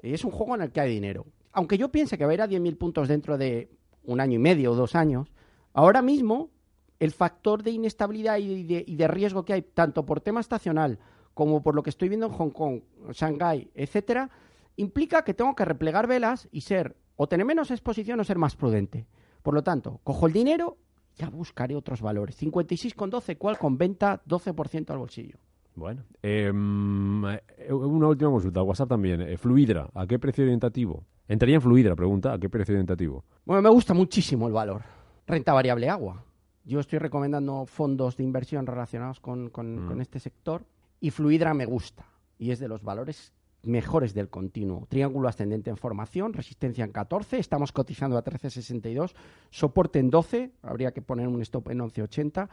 Es 0.00 0.24
un 0.24 0.30
juego 0.30 0.54
en 0.54 0.62
el 0.62 0.72
que 0.72 0.80
hay 0.80 0.90
dinero. 0.90 1.26
Aunque 1.52 1.76
yo 1.76 1.90
piense 1.90 2.16
que 2.16 2.24
va 2.24 2.30
a 2.30 2.34
ir 2.34 2.42
a 2.42 2.48
10.000 2.48 2.76
puntos 2.78 3.08
dentro 3.08 3.36
de 3.36 3.70
un 4.04 4.20
año 4.20 4.36
y 4.36 4.38
medio 4.38 4.72
o 4.72 4.74
dos 4.74 4.94
años, 4.94 5.32
ahora 5.72 6.02
mismo 6.02 6.50
el 6.98 7.12
factor 7.12 7.62
de 7.62 7.70
inestabilidad 7.70 8.38
y 8.38 8.64
de, 8.64 9.08
riesgo 9.08 9.44
que 9.44 9.52
hay, 9.52 9.62
tanto 9.62 10.04
por 10.04 10.20
tema 10.20 10.40
estacional 10.40 10.98
como 11.34 11.62
por 11.62 11.74
lo 11.74 11.82
que 11.82 11.90
estoy 11.90 12.08
viendo 12.08 12.26
en 12.26 12.32
Hong 12.32 12.50
Kong, 12.50 12.80
Shanghái, 13.12 13.70
etcétera, 13.74 14.28
implica 14.76 15.22
que 15.22 15.34
tengo 15.34 15.54
que 15.54 15.64
replegar 15.64 16.08
velas 16.08 16.48
y 16.50 16.62
ser 16.62 16.96
o 17.18 17.26
tener 17.26 17.44
menos 17.44 17.70
exposición 17.70 18.20
o 18.20 18.24
ser 18.24 18.38
más 18.38 18.54
prudente. 18.54 19.04
Por 19.42 19.52
lo 19.52 19.62
tanto, 19.62 20.00
cojo 20.04 20.26
el 20.26 20.32
dinero, 20.32 20.78
ya 21.16 21.28
buscaré 21.28 21.74
otros 21.74 22.00
valores. 22.00 22.40
56,12, 22.40 23.36
¿cuál 23.36 23.58
con 23.58 23.76
venta 23.76 24.22
12% 24.24 24.90
al 24.90 24.98
bolsillo. 24.98 25.36
Bueno, 25.74 26.04
em, 26.22 27.24
eh, 27.26 27.72
una 27.72 28.08
última 28.08 28.30
consulta, 28.30 28.62
WhatsApp 28.62 28.88
también. 28.88 29.20
Eh, 29.22 29.36
Fluidra, 29.36 29.90
¿a 29.94 30.06
qué 30.06 30.18
precio 30.18 30.44
orientativo? 30.44 31.04
Entraría 31.26 31.56
en 31.56 31.62
Fluidra, 31.62 31.94
pregunta, 31.94 32.32
¿a 32.32 32.38
qué 32.38 32.48
precio 32.48 32.74
orientativo? 32.74 33.24
Bueno, 33.44 33.62
me 33.62 33.68
gusta 33.68 33.94
muchísimo 33.94 34.46
el 34.46 34.52
valor. 34.52 34.82
Renta 35.26 35.52
variable 35.52 35.88
agua. 35.88 36.24
Yo 36.64 36.80
estoy 36.80 37.00
recomendando 37.00 37.66
fondos 37.66 38.16
de 38.16 38.24
inversión 38.24 38.66
relacionados 38.66 39.20
con, 39.20 39.46
mm. 39.46 39.50
con 39.50 40.00
este 40.00 40.20
sector 40.20 40.64
y 41.00 41.10
Fluidra 41.10 41.52
me 41.52 41.66
gusta. 41.66 42.06
Y 42.38 42.52
es 42.52 42.60
de 42.60 42.68
los 42.68 42.82
valores 42.82 43.32
mejores 43.62 44.14
del 44.14 44.28
continuo. 44.28 44.86
Triángulo 44.88 45.28
ascendente 45.28 45.70
en 45.70 45.76
formación, 45.76 46.32
resistencia 46.32 46.84
en 46.84 46.92
14, 46.92 47.38
estamos 47.38 47.72
cotizando 47.72 48.16
a 48.16 48.24
13.62, 48.24 49.14
soporte 49.50 49.98
en 49.98 50.10
12, 50.10 50.52
habría 50.62 50.92
que 50.92 51.02
poner 51.02 51.28
un 51.28 51.42
stop 51.42 51.70
en 51.70 51.80
11.80, 51.80 52.48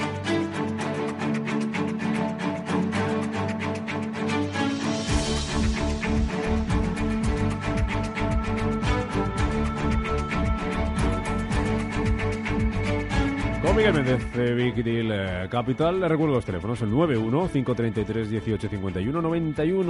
Miguel 13.81 13.95
Méndez 13.95 14.31
de 14.35 14.53
Big 14.53 14.75
Deal 14.83 15.11
eh, 15.11 15.47
Capital. 15.49 15.99
Le 15.99 16.07
recuerdo 16.07 16.35
los 16.35 16.45
teléfonos: 16.45 16.79
el 16.83 16.91
91-533-1851, 16.91 18.77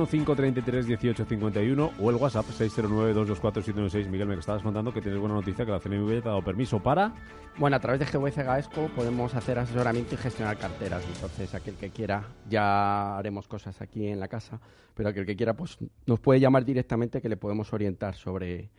91-533-1851 0.08 1.92
o 2.00 2.10
el 2.10 2.16
WhatsApp 2.16 2.46
609-224-716. 2.46 4.08
Miguel, 4.08 4.30
me 4.30 4.36
estabas 4.36 4.64
contando 4.64 4.94
que 4.94 5.02
tienes 5.02 5.20
buena 5.20 5.36
noticia 5.36 5.66
que 5.66 5.72
la 5.74 5.82
CNMV 5.82 6.08
te 6.08 6.20
ha 6.20 6.32
dado 6.32 6.42
permiso 6.42 6.82
para. 6.82 7.14
Bueno, 7.58 7.76
a 7.76 7.82
través 7.82 8.00
de 8.00 8.06
GVC 8.06 8.46
Gaesco 8.46 8.88
podemos 8.96 9.36
hacer 9.36 9.60
asesoramiento 9.60 10.16
y 10.16 10.20
gestionar 10.20 10.56
carteras. 10.58 11.04
Entonces, 11.14 11.54
aquel 11.54 11.76
que 11.76 11.90
quiera, 11.90 12.24
ya 12.50 13.18
haremos 13.18 13.50
cosas 13.50 13.82
aquí 13.82 14.08
en 14.08 14.22
la 14.22 14.30
casa, 14.30 14.62
pero 14.96 15.10
aquel 15.10 15.26
que 15.26 15.36
quiera, 15.36 15.54
pues 15.54 15.78
nos 16.06 16.22
puede 16.22 16.40
llamar 16.40 16.64
directamente 16.64 17.22
que 17.22 17.28
le 17.28 17.36
podemos 17.36 17.74
orientar 17.74 18.16
sobre 18.16 18.70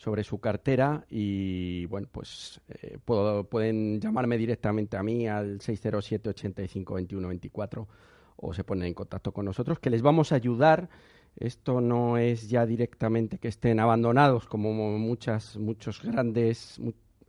sobre 0.00 0.24
su 0.24 0.40
cartera 0.40 1.04
y 1.10 1.84
bueno, 1.84 2.08
pues 2.10 2.58
eh, 2.70 2.96
pueden 3.04 4.00
llamarme 4.00 4.38
directamente 4.38 4.96
a 4.96 5.02
mí 5.02 5.28
al 5.28 5.60
607 5.60 6.30
85 6.30 6.94
21 6.94 7.28
24 7.28 7.88
o 8.36 8.54
se 8.54 8.64
ponen 8.64 8.86
en 8.86 8.94
contacto 8.94 9.30
con 9.32 9.44
nosotros 9.44 9.78
que 9.78 9.90
les 9.90 10.00
vamos 10.00 10.32
a 10.32 10.36
ayudar. 10.36 10.88
Esto 11.36 11.82
no 11.82 12.16
es 12.16 12.48
ya 12.48 12.64
directamente 12.64 13.36
que 13.36 13.48
estén 13.48 13.78
abandonados 13.78 14.46
como 14.46 14.72
muchas, 14.98 15.58
muchos 15.58 16.02
grandes 16.02 16.80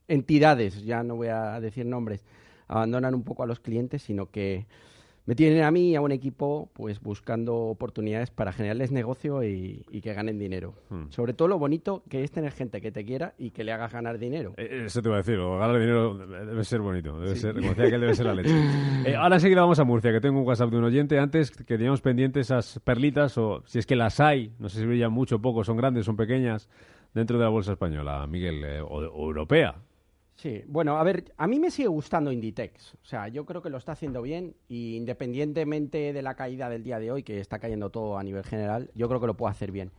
entidades, 0.07 0.85
ya 0.85 1.03
no 1.03 1.17
voy 1.17 1.27
a 1.27 1.59
decir 1.59 1.85
nombres, 1.85 2.23
abandonan 2.69 3.13
un 3.15 3.23
poco 3.23 3.43
a 3.43 3.47
los 3.47 3.59
clientes, 3.59 4.01
sino 4.03 4.31
que 4.31 4.65
me 5.25 5.35
tienen 5.35 5.63
a 5.63 5.71
mí 5.71 5.91
y 5.91 5.95
a 5.95 6.01
un 6.01 6.11
equipo 6.11 6.69
pues 6.73 6.99
buscando 6.99 7.55
oportunidades 7.55 8.31
para 8.31 8.51
generarles 8.51 8.91
negocio 8.91 9.43
y, 9.43 9.83
que 10.01 10.13
ganen 10.13 10.39
dinero. 10.39 10.73
Hmm. 10.89 11.09
Sobre 11.09 11.33
todo 11.33 11.47
lo 11.47 11.59
bonito 11.59 12.03
que 12.09 12.23
es 12.23 12.31
tener 12.31 12.51
gente 12.51 12.81
que 12.81 12.91
te 12.91 13.05
quiera 13.05 13.33
y 13.37 13.51
que 13.51 13.63
le 13.63 13.71
hagas 13.71 13.93
ganar 13.93 14.17
dinero. 14.17 14.53
Eh, 14.57 14.83
eso 14.85 15.01
te 15.01 15.09
voy 15.09 15.17
a 15.17 15.17
decir, 15.19 15.37
ganar 15.37 15.79
dinero 15.79 16.15
debe 16.15 16.63
ser 16.63 16.81
bonito, 16.81 17.19
debe 17.19 17.35
ser, 17.35 17.53
como 17.53 17.69
decía 17.69 17.89
que 17.89 17.99
debe 17.99 18.15
ser 18.15 18.25
la 18.25 18.35
leche. 18.35 18.51
Eh, 19.03 19.15
ahora 19.15 19.37
enseguida 19.37 19.61
vamos 19.61 19.79
a 19.79 19.83
Murcia, 19.83 20.11
que 20.11 20.21
tengo 20.21 20.39
un 20.39 20.45
WhatsApp 20.45 20.69
de 20.69 20.77
un 20.77 20.83
oyente. 20.83 21.17
Antes 21.17 21.49
que 21.49 21.63
teníamos 21.63 22.01
pendientes 22.01 22.47
esas 22.47 22.79
perlitas, 22.83 23.35
o 23.37 23.63
si 23.65 23.79
es 23.79 23.87
que 23.87 23.95
las 23.95 24.19
hay, 24.19 24.53
no 24.59 24.69
sé 24.69 24.79
si 24.79 24.85
brillan 24.85 25.11
mucho 25.11 25.37
o 25.37 25.41
poco, 25.41 25.63
son 25.63 25.75
grandes, 25.75 26.05
son 26.05 26.15
pequeñas, 26.15 26.69
dentro 27.13 27.37
de 27.37 27.43
la 27.43 27.49
bolsa 27.49 27.71
española, 27.71 28.25
Miguel, 28.27 28.63
eh, 28.63 28.81
o 28.81 29.01
europea. 29.01 29.75
Sí, 30.41 30.63
bueno, 30.65 30.97
a 30.97 31.03
ver, 31.03 31.35
a 31.37 31.45
mí 31.45 31.59
me 31.59 31.69
sigue 31.69 31.87
gustando 31.87 32.31
Inditex. 32.31 32.95
O 32.95 33.05
sea, 33.05 33.27
yo 33.27 33.45
creo 33.45 33.61
que 33.61 33.69
lo 33.69 33.77
está 33.77 33.91
haciendo 33.91 34.23
bien 34.23 34.55
y 34.67 34.95
independientemente 34.95 36.13
de 36.13 36.21
la 36.23 36.33
caída 36.33 36.67
del 36.67 36.83
día 36.83 36.97
de 36.97 37.11
hoy, 37.11 37.21
que 37.21 37.39
está 37.39 37.59
cayendo 37.59 37.91
todo 37.91 38.17
a 38.17 38.23
nivel 38.23 38.43
general, 38.43 38.89
yo 38.95 39.07
creo 39.07 39.21
que 39.21 39.27
lo 39.27 39.37
puede 39.37 39.51
hacer 39.51 39.71
bien. 39.71 39.91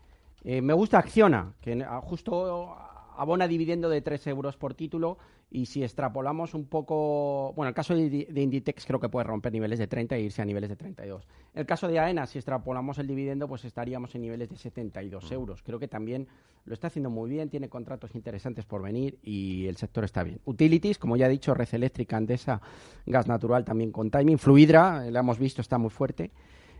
Eh, 0.42 0.60
me 0.60 0.72
gusta 0.72 0.98
Acciona, 0.98 1.54
que 1.60 1.86
justo 2.00 2.76
abona 3.16 3.46
dividendo 3.46 3.88
de 3.88 4.02
3 4.02 4.26
euros 4.26 4.56
por 4.56 4.74
título 4.74 5.16
y 5.52 5.66
si 5.66 5.84
extrapolamos 5.84 6.54
un 6.54 6.64
poco, 6.64 7.52
bueno, 7.54 7.68
el 7.68 7.74
caso 7.74 7.94
de, 7.94 8.26
Inditex 8.34 8.86
creo 8.86 8.98
que 8.98 9.10
puede 9.10 9.24
romper 9.24 9.52
niveles 9.52 9.78
de 9.78 9.86
30 9.86 10.16
e 10.16 10.20
irse 10.22 10.40
a 10.40 10.46
niveles 10.46 10.70
de 10.70 10.76
32. 10.76 11.28
El 11.54 11.66
caso 11.66 11.88
de 11.88 11.98
AENA, 11.98 12.26
si 12.26 12.38
extrapolamos 12.38 12.98
el 12.98 13.06
dividendo, 13.06 13.46
pues 13.46 13.66
estaríamos 13.66 14.14
en 14.14 14.22
niveles 14.22 14.48
de 14.48 14.56
72 14.56 15.30
mm. 15.30 15.34
euros. 15.34 15.62
Creo 15.62 15.78
que 15.78 15.88
también 15.88 16.26
lo 16.64 16.72
está 16.72 16.86
haciendo 16.86 17.10
muy 17.10 17.28
bien, 17.28 17.50
tiene 17.50 17.68
contratos 17.68 18.14
interesantes 18.14 18.64
por 18.64 18.80
venir 18.80 19.18
y 19.22 19.66
el 19.66 19.76
sector 19.76 20.04
está 20.04 20.22
bien. 20.22 20.40
Utilities, 20.46 20.98
como 20.98 21.18
ya 21.18 21.26
he 21.26 21.30
dicho, 21.30 21.52
Red 21.52 21.68
Eléctrica, 21.72 22.16
Andesa, 22.16 22.62
Gas 23.04 23.26
Natural 23.26 23.62
también 23.62 23.92
con 23.92 24.10
timing. 24.10 24.38
Fluidra, 24.38 25.04
la 25.10 25.20
hemos 25.20 25.38
visto, 25.38 25.60
está 25.60 25.76
muy 25.76 25.90
fuerte. 25.90 26.30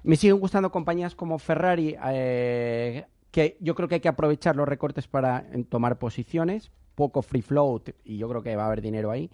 Me 0.03 0.17
siguen 0.17 0.41
gustando 0.41 0.73
compañías 0.73 1.15
como 1.15 1.39
Ferrari, 1.39 1.95
eh, 2.07 3.05
que 3.31 3.59
yo 3.61 3.75
creo 3.75 3.89
que 3.89 3.97
hay 3.97 4.01
que 4.01 4.09
aprovechar 4.09 4.57
los 4.57 4.67
recortes 4.67 5.07
para 5.09 5.47
tomar 5.69 5.99
posiciones 5.99 6.73
poco 7.03 7.21
free 7.21 7.43
float 7.43 7.91
y 8.05 8.17
yo 8.17 8.29
creo 8.29 8.43
que 8.43 8.55
va 8.55 8.63
a 8.63 8.67
haber 8.67 8.81
dinero 8.81 9.11
ahí. 9.11 9.29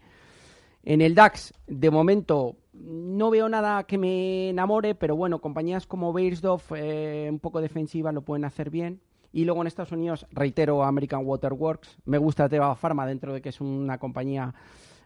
En 0.82 1.02
el 1.02 1.14
DAX, 1.14 1.52
de 1.66 1.90
momento, 1.90 2.56
no 2.72 3.28
veo 3.28 3.46
nada 3.50 3.84
que 3.84 3.98
me 3.98 4.48
enamore, 4.48 4.94
pero 4.94 5.16
bueno, 5.16 5.38
compañías 5.38 5.86
como 5.86 6.14
Beiersdorf, 6.14 6.72
eh, 6.74 7.28
un 7.30 7.40
poco 7.40 7.60
defensivas, 7.60 8.14
lo 8.14 8.22
pueden 8.22 8.46
hacer 8.46 8.70
bien. 8.70 9.00
Y 9.32 9.44
luego 9.44 9.60
en 9.60 9.66
Estados 9.66 9.92
Unidos, 9.92 10.26
reitero, 10.30 10.82
American 10.82 11.26
Water 11.26 11.52
Works. 11.52 11.98
Me 12.06 12.16
gusta 12.16 12.48
Teva 12.48 12.74
Pharma 12.74 13.06
dentro 13.06 13.34
de 13.34 13.42
que 13.42 13.50
es 13.50 13.60
una 13.60 13.98
compañía 13.98 14.54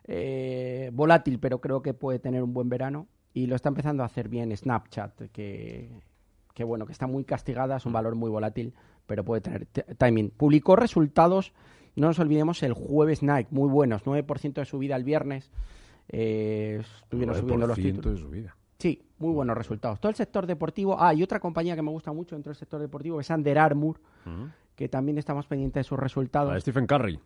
eh, 0.04 0.90
volátil, 0.92 1.40
pero 1.40 1.60
creo 1.60 1.82
que 1.82 1.94
puede 1.94 2.20
tener 2.20 2.44
un 2.44 2.54
buen 2.54 2.68
verano. 2.68 3.08
Y 3.34 3.46
lo 3.46 3.56
está 3.56 3.68
empezando 3.70 4.04
a 4.04 4.06
hacer 4.06 4.28
bien 4.28 4.56
Snapchat, 4.56 5.32
que, 5.32 5.90
que 6.54 6.62
bueno, 6.62 6.86
que 6.86 6.92
está 6.92 7.08
muy 7.08 7.24
castigada, 7.24 7.78
es 7.78 7.86
un 7.86 7.92
valor 7.92 8.14
muy 8.14 8.30
volátil, 8.30 8.72
pero 9.08 9.24
puede 9.24 9.40
tener 9.40 9.66
timing. 9.98 10.30
Publicó 10.30 10.76
resultados 10.76 11.52
no 11.96 12.06
nos 12.08 12.18
olvidemos 12.18 12.62
el 12.62 12.72
jueves 12.72 13.22
Nike, 13.22 13.48
muy 13.50 13.68
buenos, 13.68 14.04
9% 14.04 14.52
de 14.54 14.64
subida 14.64 14.96
el 14.96 15.04
viernes. 15.04 15.50
Eh, 16.08 16.82
estuvieron 17.02 17.34
subiendo 17.34 17.66
los 17.66 17.76
títulos. 17.76 18.14
De 18.14 18.20
subida. 18.20 18.56
Sí, 18.78 19.00
muy 19.18 19.32
buenos 19.32 19.56
resultados. 19.56 20.00
Todo 20.00 20.10
el 20.10 20.16
sector 20.16 20.46
deportivo. 20.46 20.96
Ah, 20.98 21.14
y 21.14 21.22
otra 21.22 21.38
compañía 21.38 21.76
que 21.76 21.82
me 21.82 21.90
gusta 21.90 22.12
mucho 22.12 22.34
dentro 22.34 22.50
del 22.50 22.56
sector 22.56 22.80
deportivo 22.80 23.20
es 23.20 23.30
Under 23.30 23.58
Armour, 23.58 24.00
que 24.74 24.88
también 24.88 25.18
estamos 25.18 25.46
pendientes 25.46 25.80
de 25.80 25.88
sus 25.88 25.98
resultados. 25.98 26.52
A 26.52 26.60
Stephen 26.60 26.86
Curry. 26.86 27.20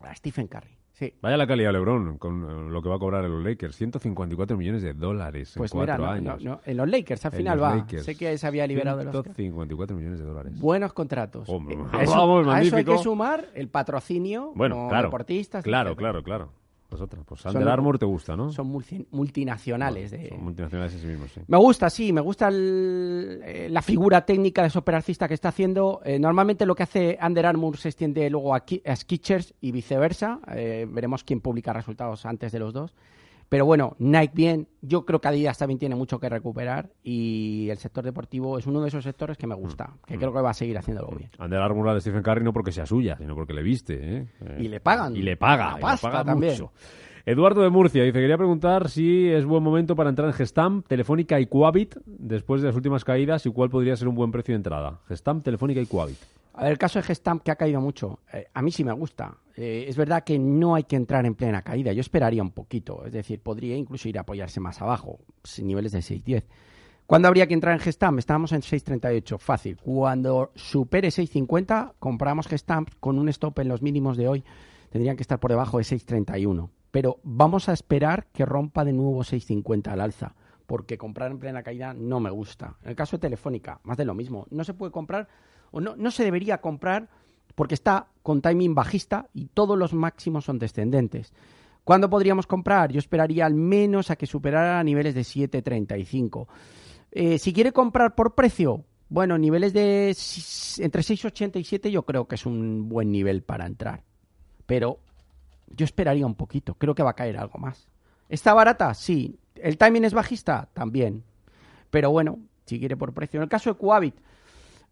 A 0.00 0.14
Stephen 0.14 0.46
Curry. 0.46 0.76
Sí. 0.92 1.12
Vaya 1.20 1.36
la 1.36 1.46
calidad 1.46 1.72
LeBron 1.72 2.16
con 2.16 2.42
eh, 2.42 2.70
lo 2.72 2.80
que 2.80 2.88
va 2.88 2.96
a 2.96 2.98
cobrar 2.98 3.22
en 3.26 3.30
los 3.30 3.44
Lakers. 3.44 3.76
154 3.76 4.56
millones 4.56 4.82
de 4.82 4.94
dólares 4.94 5.54
en 5.54 5.60
pues 5.60 5.70
cuatro 5.70 6.06
años. 6.06 6.42
en 6.64 6.76
los 6.76 6.88
Lakers 6.88 7.26
al 7.26 7.32
final 7.32 7.62
va. 7.62 7.86
sé 7.86 8.16
que 8.16 8.38
se 8.38 8.46
había 8.46 8.66
liberado 8.66 9.02
154 9.02 9.94
millones 9.94 10.20
de 10.20 10.24
dólares. 10.24 10.58
Buenos 10.58 10.94
contratos. 10.94 11.48
A, 11.48 12.02
eso, 12.02 12.50
a, 12.50 12.62
eso, 12.62 12.76
hay 12.76 12.84
que 12.84 12.98
sumar 12.98 13.46
el 13.54 13.68
patrocinio 13.68 14.52
bueno, 14.54 14.88
claro, 14.88 15.08
deportistas. 15.08 15.62
Claro, 15.64 15.96
claro, 15.96 16.22
claro. 16.22 16.52
Otra. 16.88 17.20
Pues 17.24 17.44
Under 17.44 17.68
Armour 17.68 17.98
te 17.98 18.06
gusta, 18.06 18.36
¿no? 18.36 18.50
Son 18.50 18.68
multinacionales. 19.10 20.10
de... 20.10 20.28
Son 20.28 20.44
multinacionales 20.44 20.94
en 20.94 21.00
sí 21.00 21.06
mismos, 21.06 21.30
sí. 21.32 21.40
Me 21.46 21.58
gusta, 21.58 21.90
sí. 21.90 22.12
Me 22.12 22.20
gusta 22.20 22.48
eh, 22.52 23.68
la 23.70 23.82
figura 23.82 24.24
técnica 24.24 24.62
de 24.62 24.78
operacista 24.78 25.28
que 25.28 25.34
está 25.34 25.48
haciendo. 25.48 26.00
Eh, 26.04 26.18
normalmente 26.18 26.66
lo 26.66 26.74
que 26.74 26.82
hace 26.84 27.18
Under 27.22 27.46
Armour 27.46 27.76
se 27.76 27.88
extiende 27.88 28.28
luego 28.30 28.54
a, 28.54 28.64
a 28.84 28.96
Skechers 28.96 29.54
y 29.60 29.72
viceversa. 29.72 30.40
Eh, 30.54 30.86
veremos 30.88 31.24
quién 31.24 31.40
publica 31.40 31.72
resultados 31.72 32.24
antes 32.26 32.52
de 32.52 32.58
los 32.58 32.72
dos. 32.72 32.94
Pero 33.48 33.64
bueno, 33.64 33.94
Nike 33.98 34.32
bien, 34.34 34.68
yo 34.82 35.04
creo 35.04 35.20
que 35.20 35.28
Adidas 35.28 35.58
también 35.58 35.78
tiene 35.78 35.94
mucho 35.94 36.18
que 36.18 36.28
recuperar 36.28 36.90
y 37.02 37.68
el 37.70 37.78
sector 37.78 38.04
deportivo 38.04 38.58
es 38.58 38.66
uno 38.66 38.80
de 38.80 38.88
esos 38.88 39.04
sectores 39.04 39.36
que 39.36 39.46
me 39.46 39.54
gusta, 39.54 39.94
que 40.04 40.16
mm. 40.16 40.18
creo 40.18 40.32
que 40.32 40.40
va 40.40 40.50
a 40.50 40.54
seguir 40.54 40.76
haciéndolo 40.76 41.16
bien. 41.16 41.30
Under 41.38 41.60
Armour 41.60 41.94
de 41.94 42.00
Stephen 42.00 42.22
Curry 42.22 42.42
no 42.42 42.52
porque 42.52 42.72
sea 42.72 42.86
suya, 42.86 43.16
sino 43.16 43.34
porque 43.34 43.52
le 43.52 43.62
viste. 43.62 43.98
¿eh? 44.00 44.26
Y 44.58 44.68
le 44.68 44.80
pagan. 44.80 45.16
Y 45.16 45.22
le 45.22 45.36
paga, 45.36 45.78
también. 46.24 46.56
Eduardo 47.24 47.62
de 47.62 47.70
Murcia 47.70 48.04
dice, 48.04 48.20
quería 48.20 48.36
preguntar 48.36 48.88
si 48.88 49.28
es 49.28 49.44
buen 49.44 49.62
momento 49.62 49.96
para 49.96 50.10
entrar 50.10 50.28
en 50.28 50.34
Gestam, 50.34 50.82
Telefónica 50.82 51.40
y 51.40 51.46
Coavit 51.46 51.96
después 52.06 52.62
de 52.62 52.68
las 52.68 52.76
últimas 52.76 53.04
caídas 53.04 53.44
y 53.46 53.50
cuál 53.50 53.68
podría 53.68 53.96
ser 53.96 54.06
un 54.06 54.14
buen 54.14 54.30
precio 54.30 54.52
de 54.52 54.58
entrada. 54.58 55.00
Gestam, 55.08 55.42
Telefónica 55.42 55.80
y 55.80 55.86
Coavit. 55.86 56.18
A 56.56 56.62
ver, 56.62 56.72
el 56.72 56.78
caso 56.78 56.98
de 56.98 57.02
Gestamp, 57.02 57.42
que 57.42 57.50
ha 57.50 57.56
caído 57.56 57.82
mucho, 57.82 58.20
eh, 58.32 58.46
a 58.54 58.62
mí 58.62 58.72
sí 58.72 58.82
me 58.82 58.92
gusta. 58.92 59.36
Eh, 59.56 59.84
es 59.88 59.96
verdad 59.96 60.24
que 60.24 60.38
no 60.38 60.74
hay 60.74 60.84
que 60.84 60.96
entrar 60.96 61.26
en 61.26 61.34
plena 61.34 61.60
caída. 61.60 61.92
Yo 61.92 62.00
esperaría 62.00 62.42
un 62.42 62.50
poquito. 62.50 63.04
Es 63.04 63.12
decir, 63.12 63.40
podría 63.40 63.76
incluso 63.76 64.08
ir 64.08 64.16
a 64.16 64.22
apoyarse 64.22 64.58
más 64.58 64.80
abajo, 64.80 65.18
niveles 65.62 65.92
de 65.92 65.98
6.10. 65.98 66.44
¿Cuándo 67.04 67.28
habría 67.28 67.46
que 67.46 67.52
entrar 67.52 67.74
en 67.74 67.80
Gestamp? 67.80 68.18
Estábamos 68.18 68.52
en 68.52 68.62
6.38, 68.62 69.38
fácil. 69.38 69.76
Cuando 69.76 70.50
supere 70.54 71.08
6.50, 71.08 71.92
compramos 71.98 72.48
Gestamp 72.48 72.88
con 73.00 73.18
un 73.18 73.28
stop 73.28 73.58
en 73.58 73.68
los 73.68 73.82
mínimos 73.82 74.16
de 74.16 74.26
hoy. 74.26 74.44
Tendrían 74.88 75.16
que 75.16 75.22
estar 75.22 75.38
por 75.38 75.50
debajo 75.50 75.76
de 75.76 75.84
6.31. 75.84 76.70
Pero 76.90 77.20
vamos 77.22 77.68
a 77.68 77.74
esperar 77.74 78.28
que 78.32 78.46
rompa 78.46 78.82
de 78.84 78.94
nuevo 78.94 79.20
6.50 79.20 79.88
al 79.88 80.00
alza 80.00 80.34
porque 80.66 80.98
comprar 80.98 81.30
en 81.30 81.38
plena 81.38 81.62
caída 81.62 81.94
no 81.94 82.18
me 82.18 82.30
gusta. 82.30 82.76
En 82.82 82.90
el 82.90 82.96
caso 82.96 83.16
de 83.16 83.20
Telefónica, 83.20 83.78
más 83.84 83.96
de 83.96 84.04
lo 84.04 84.14
mismo. 84.14 84.46
No 84.50 84.64
se 84.64 84.74
puede 84.74 84.90
comprar 84.90 85.28
o 85.70 85.80
no, 85.80 85.96
no 85.96 86.10
se 86.10 86.24
debería 86.24 86.60
comprar 86.60 87.08
porque 87.54 87.74
está 87.74 88.08
con 88.22 88.42
timing 88.42 88.74
bajista 88.74 89.28
y 89.32 89.46
todos 89.46 89.78
los 89.78 89.94
máximos 89.94 90.44
son 90.44 90.58
descendentes. 90.58 91.32
¿Cuándo 91.84 92.10
podríamos 92.10 92.46
comprar? 92.46 92.90
Yo 92.90 92.98
esperaría 92.98 93.46
al 93.46 93.54
menos 93.54 94.10
a 94.10 94.16
que 94.16 94.26
superara 94.26 94.82
niveles 94.82 95.14
de 95.14 95.20
7.35. 95.20 96.46
Eh, 97.12 97.38
si 97.38 97.52
quiere 97.52 97.72
comprar 97.72 98.14
por 98.14 98.34
precio, 98.34 98.84
bueno, 99.08 99.38
niveles 99.38 99.72
de 99.72 100.08
entre 100.08 101.02
6.80 101.02 101.60
y 101.60 101.64
7 101.64 101.90
yo 101.90 102.02
creo 102.02 102.26
que 102.26 102.34
es 102.34 102.44
un 102.44 102.88
buen 102.88 103.12
nivel 103.12 103.42
para 103.42 103.66
entrar. 103.66 104.02
Pero 104.66 104.98
yo 105.68 105.84
esperaría 105.84 106.26
un 106.26 106.34
poquito, 106.34 106.74
creo 106.74 106.94
que 106.94 107.04
va 107.04 107.10
a 107.10 107.16
caer 107.16 107.38
algo 107.38 107.58
más. 107.58 107.88
¿Está 108.28 108.52
barata? 108.52 108.92
Sí. 108.94 109.38
¿El 109.54 109.78
timing 109.78 110.04
es 110.04 110.12
bajista? 110.12 110.68
También. 110.72 111.22
Pero 111.90 112.10
bueno, 112.10 112.38
si 112.64 112.78
quiere 112.78 112.96
por 112.96 113.14
precio. 113.14 113.38
En 113.38 113.44
el 113.44 113.48
caso 113.48 113.70
de 113.70 113.78
Coavit, 113.78 114.16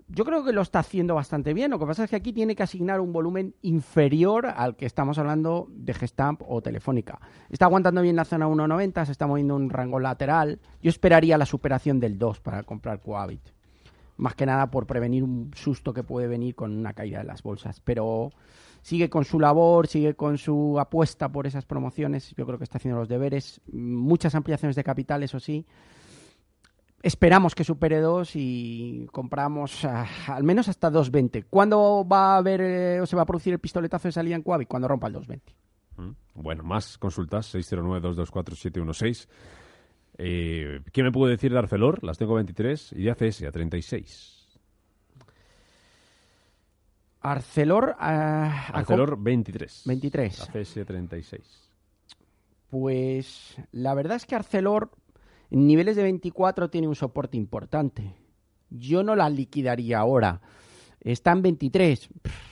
yo 0.09 0.25
creo 0.25 0.45
que 0.45 0.53
lo 0.53 0.63
está 0.63 0.81
haciendo 0.81 1.15
bastante 1.15 1.55
bien. 1.55 1.71
Lo 1.71 1.79
que 1.79 1.87
pasa 1.87 2.05
es 2.05 2.11
que 2.11 2.17
aquí 2.17 2.33
tiene 2.33 2.55
que 2.55 2.63
asignar 2.63 3.01
un 3.01 3.13
volumen 3.13 3.55
inferior 3.63 4.47
al 4.47 4.77
que 4.77 4.87
estamos 4.87 5.19
hablando 5.19 5.67
de 5.71 5.95
Gestamp 5.95 6.43
o 6.47 6.61
Telefónica. 6.61 7.21
Está 7.49 7.65
aguantando 7.65 8.03
bien 8.03 8.17
la 8.17 8.25
zona 8.25 8.47
1.90, 8.47 9.07
se 9.07 9.13
está 9.13 9.27
moviendo 9.27 9.57
un 9.57 9.71
rango 9.71 9.99
lateral. 9.99 10.61
Yo 10.83 10.91
esperaría 10.91 11.39
la 11.39 11.47
superación 11.47 12.01
del 12.01 12.19
2 12.19 12.41
para 12.41 12.63
comprar 12.65 13.01
Coavit. 13.01 13.41
Más 14.17 14.35
que 14.35 14.47
nada 14.47 14.71
por 14.71 14.87
prevenir 14.87 15.25
un 15.25 15.51
susto 15.55 15.93
que 15.93 16.05
puede 16.05 16.29
venir 16.29 16.55
con 16.55 16.77
una 16.77 16.93
caída 16.93 17.19
de 17.19 17.25
las 17.25 17.43
bolsas. 17.43 17.81
Pero 17.81 18.31
sigue 18.83 19.09
con 19.09 19.25
su 19.25 19.41
labor, 19.41 19.87
sigue 19.87 20.15
con 20.15 20.37
su 20.39 20.79
apuesta 20.79 21.33
por 21.33 21.47
esas 21.47 21.65
promociones. 21.65 22.35
Yo 22.37 22.47
creo 22.47 22.59
que 22.59 22.65
está 22.65 22.79
haciendo 22.79 23.01
los 23.01 23.09
deberes. 23.09 23.61
Muchas 23.73 24.35
ampliaciones 24.35 24.77
de 24.77 24.85
capital, 24.85 25.23
eso 25.23 25.41
sí 25.41 25.67
Esperamos 27.05 27.55
que 27.55 27.65
supere 27.65 28.01
2 28.01 28.31
y 28.37 29.07
compramos 29.13 29.85
ah, 29.85 30.07
al 30.29 30.43
menos 30.43 30.69
hasta 30.69 30.91
2.20. 30.91 31.45
¿Cuándo 31.51 32.09
va 32.11 32.33
a 32.33 32.39
haber 32.39 32.63
eh, 32.63 32.99
o 33.03 33.05
se 33.05 33.15
va 33.15 33.21
a 33.21 33.27
producir 33.27 33.53
el 33.53 33.59
pistoletazo 33.59 34.09
de 34.09 34.13
salida 34.13 34.37
en 34.37 34.43
Coavi? 34.43 34.65
Cuando 34.65 34.89
rompa 34.89 35.09
el 35.09 35.17
2.20. 35.17 35.41
Mm, 35.99 36.11
bueno, 36.37 36.65
más 36.65 36.97
consultas, 36.97 37.55
609-224-716. 37.55 39.29
Eh, 40.17 40.81
¿Qué 40.95 41.03
me 41.03 41.13
puede 41.13 41.33
decir 41.33 41.53
de 41.53 41.59
Arcelor? 41.59 42.03
Las 42.03 42.17
tengo 42.17 42.37
23 42.37 42.93
y 42.93 43.03
de 43.03 43.11
ACS 43.11 43.43
a 43.43 43.53
36. 43.53 44.59
Arcelor... 47.21 47.97
Uh, 48.01 48.77
Arcelor 48.79 49.23
23. 49.23 49.83
23. 49.85 50.41
ACS 50.41 50.87
36. 50.87 51.71
Pues 52.71 53.57
la 53.73 53.93
verdad 53.93 54.17
es 54.17 54.25
que 54.25 54.37
Arcelor 54.37 54.91
en 55.55 55.69
niveles 55.69 55.95
de 55.95 56.03
24 56.03 56.69
tiene 56.69 56.89
un 56.89 56.97
soporte 56.97 57.37
importante. 57.37 58.13
yo 58.71 59.05
no 59.05 59.15
la 59.15 59.31
liquidaría 59.31 60.01
ahora. 60.01 60.41
Está 61.01 61.31
en 61.31 61.43
23, 61.43 62.09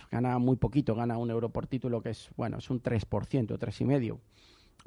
gana 0.09 0.38
muy 0.38 0.55
poquito, 0.55 0.95
gana 0.95 1.19
un 1.19 1.29
euro 1.29 1.49
por 1.49 1.67
título, 1.67 2.01
que 2.01 2.11
es, 2.11 2.31
bueno, 2.37 2.59
es 2.59 2.71
un 2.71 2.81
3%, 2.81 3.59
3,5%. 3.59 4.21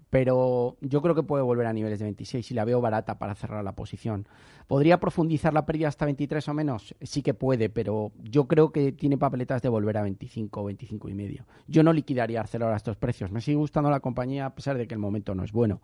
Pero 0.09 0.77
yo 0.79 1.01
creo 1.01 1.13
que 1.13 1.23
puede 1.23 1.43
volver 1.43 1.67
a 1.67 1.73
niveles 1.73 1.99
de 1.99 2.05
26 2.05 2.51
y 2.51 2.53
la 2.53 2.63
veo 2.63 2.79
barata 2.79 3.19
para 3.19 3.35
cerrar 3.35 3.65
la 3.65 3.75
posición. 3.75 4.27
¿Podría 4.67 4.97
profundizar 5.01 5.53
la 5.53 5.65
pérdida 5.65 5.89
hasta 5.89 6.05
23 6.05 6.47
o 6.47 6.53
menos? 6.53 6.95
Sí 7.01 7.21
que 7.21 7.33
puede, 7.33 7.69
pero 7.69 8.13
yo 8.23 8.47
creo 8.47 8.71
que 8.71 8.93
tiene 8.93 9.17
papeletas 9.17 9.61
de 9.61 9.67
volver 9.67 9.97
a 9.97 10.03
25 10.03 10.61
o 10.61 10.63
25 10.65 11.09
y 11.09 11.13
medio. 11.15 11.45
Yo 11.67 11.83
no 11.83 11.91
liquidaría 11.91 12.39
Arcelor 12.39 12.71
a 12.71 12.77
estos 12.77 12.95
precios. 12.95 13.31
Me 13.31 13.41
sigue 13.41 13.57
gustando 13.57 13.89
la 13.89 13.99
compañía 13.99 14.45
a 14.45 14.55
pesar 14.55 14.77
de 14.77 14.87
que 14.87 14.93
el 14.93 15.01
momento 15.01 15.35
no 15.35 15.43
es 15.43 15.51
bueno. 15.51 15.81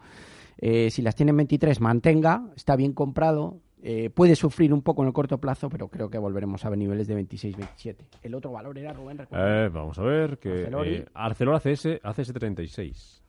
Eh, 0.61 0.91
si 0.91 1.01
las 1.01 1.15
tiene 1.15 1.31
en 1.31 1.37
23, 1.37 1.81
mantenga, 1.81 2.49
está 2.55 2.75
bien 2.75 2.93
comprado, 2.93 3.59
eh, 3.83 4.11
puede 4.11 4.35
sufrir 4.35 4.73
un 4.73 4.83
poco 4.83 5.01
en 5.01 5.07
el 5.07 5.13
corto 5.13 5.39
plazo, 5.39 5.67
pero 5.67 5.87
creo 5.87 6.07
que 6.09 6.19
volveremos 6.19 6.63
a 6.63 6.69
ver 6.69 6.77
niveles 6.77 7.07
de 7.07 7.15
26-27. 7.15 7.95
El 8.21 8.35
otro 8.35 8.51
valor 8.51 8.77
era 8.77 8.93
Rubén. 8.93 9.25
Eh, 9.31 9.69
vamos 9.73 9.97
a 9.97 10.03
ver 10.03 10.37
que 10.37 10.69
eh, 10.71 11.05
Arcelor 11.15 11.55
ACS, 11.55 11.87
ACS 12.03 12.31
36. 12.31 13.23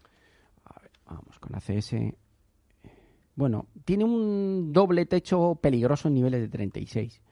A 0.67 0.81
ver, 0.83 0.91
vamos 1.07 1.39
con 1.39 1.55
ACS. 1.55 1.95
Bueno, 3.35 3.69
tiene 3.87 4.05
un 4.05 4.75
doble 4.75 5.07
techo 5.07 5.55
peligroso 5.55 6.09
en 6.09 6.15
niveles 6.15 6.43
de 6.43 6.49
36. 6.49 7.23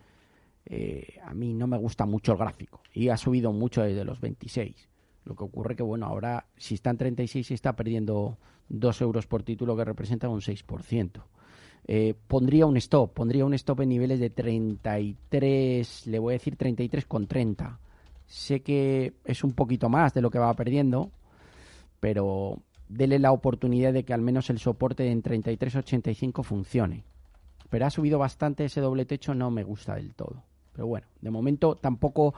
a 1.23 1.35
mí 1.35 1.53
no 1.53 1.67
me 1.67 1.77
gusta 1.77 2.07
mucho 2.07 2.33
el 2.33 2.39
gráfico 2.39 2.81
y 2.95 3.11
ha 3.11 3.19
subido 3.19 3.53
mucho 3.53 3.83
desde 3.83 4.07
los 4.07 4.19
26. 4.19 4.90
Lo 5.25 5.35
que 5.37 5.45
ocurre 5.45 5.77
que, 5.77 5.83
bueno, 5.83 6.07
ahora 6.07 6.47
si 6.57 6.75
está 6.75 6.91
en 6.91 6.97
36 6.99 7.51
está 7.51 7.77
perdiendo 7.77 8.39
2 8.69 9.01
euros 9.03 9.27
por 9.27 9.43
título 9.43 9.77
que 9.77 9.85
representa 9.85 10.29
un 10.29 10.41
6%. 10.41 11.23
Eh, 11.87 12.15
pondría 12.27 12.67
un 12.67 12.77
stop, 12.77 13.13
pondría 13.13 13.45
un 13.45 13.55
stop 13.55 13.81
en 13.81 13.89
niveles 13.89 14.21
de 14.21 14.31
33, 14.31 16.07
le 16.07 16.19
voy 16.19 16.33
a 16.33 16.39
decir 16.39 16.57
33 16.57 17.07
con 17.07 17.27
30. 17.27 17.81
Sé 18.27 18.63
que 18.63 19.15
es 19.25 19.43
un 19.43 19.53
poquito 19.53 19.89
más 19.89 20.15
de 20.15 20.21
lo 20.21 20.31
que 20.31 20.39
va 20.39 20.55
perdiendo, 20.55 21.11
pero 21.99 22.63
dele 22.89 23.19
la 23.19 23.33
oportunidad 23.33 23.93
de 23.93 24.05
que 24.05 24.15
al 24.15 24.21
menos 24.21 24.51
el 24.51 24.59
soporte 24.59 25.11
en 25.11 25.23
33.85 25.23 26.45
funcione. 26.45 27.05
Pero 27.69 27.87
ha 27.87 27.91
subido 27.91 28.19
bastante 28.19 28.65
ese 28.65 28.81
doble 28.81 29.05
techo, 29.05 29.35
no 29.35 29.51
me 29.51 29.65
gusta 29.65 29.95
del 29.95 30.15
todo. 30.15 30.43
Pero 30.73 30.87
bueno, 30.87 31.07
de 31.21 31.31
momento 31.31 31.77
tampoco, 31.77 32.35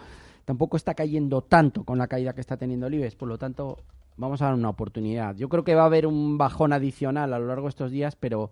tampoco 0.52 0.76
está 0.76 0.92
cayendo 0.92 1.40
tanto 1.40 1.82
con 1.82 1.96
la 1.96 2.08
caída 2.08 2.34
que 2.34 2.42
está 2.42 2.58
teniendo 2.58 2.86
el 2.86 3.10
por 3.12 3.26
lo 3.26 3.38
tanto 3.38 3.78
vamos 4.18 4.42
a 4.42 4.44
dar 4.44 4.54
una 4.54 4.68
oportunidad. 4.68 5.34
Yo 5.34 5.48
creo 5.48 5.64
que 5.64 5.74
va 5.74 5.84
a 5.84 5.86
haber 5.86 6.06
un 6.06 6.36
bajón 6.36 6.74
adicional 6.74 7.32
a 7.32 7.38
lo 7.38 7.46
largo 7.46 7.62
de 7.62 7.70
estos 7.70 7.90
días, 7.90 8.16
pero 8.16 8.50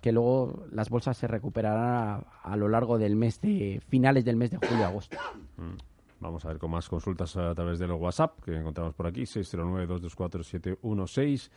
que 0.00 0.10
luego 0.10 0.64
las 0.72 0.88
bolsas 0.88 1.18
se 1.18 1.26
recuperarán 1.26 2.24
a, 2.42 2.56
lo 2.56 2.70
largo 2.70 2.96
del 2.96 3.14
mes 3.14 3.42
de 3.42 3.82
finales 3.88 4.24
del 4.24 4.36
mes 4.36 4.52
de 4.52 4.56
julio 4.56 4.86
agosto. 4.86 5.18
Mm. 5.58 5.74
Vamos 6.20 6.46
a 6.46 6.48
ver 6.48 6.56
con 6.56 6.70
más 6.70 6.88
consultas 6.88 7.36
a 7.36 7.54
través 7.54 7.78
de 7.78 7.88
los 7.88 8.00
WhatsApp 8.00 8.42
que 8.42 8.56
encontramos 8.56 8.94
por 8.94 9.06
aquí 9.06 9.24
609-224-716 9.24 11.50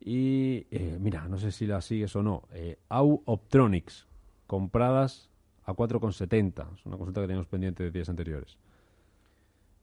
y 0.00 0.66
eh, 0.70 0.96
mira, 0.98 1.28
no 1.28 1.36
sé 1.36 1.52
si 1.52 1.66
la 1.66 1.82
sigues 1.82 2.16
o 2.16 2.22
no, 2.22 2.44
eh, 2.54 2.78
AU 2.88 3.20
Optronics 3.26 4.06
compradas 4.46 5.28
a 5.66 5.74
4,70. 5.74 6.74
Es 6.74 6.86
una 6.86 6.96
consulta 6.96 7.20
que 7.20 7.26
teníamos 7.26 7.48
pendiente 7.48 7.82
de 7.82 7.90
días 7.90 8.08
anteriores. 8.08 8.56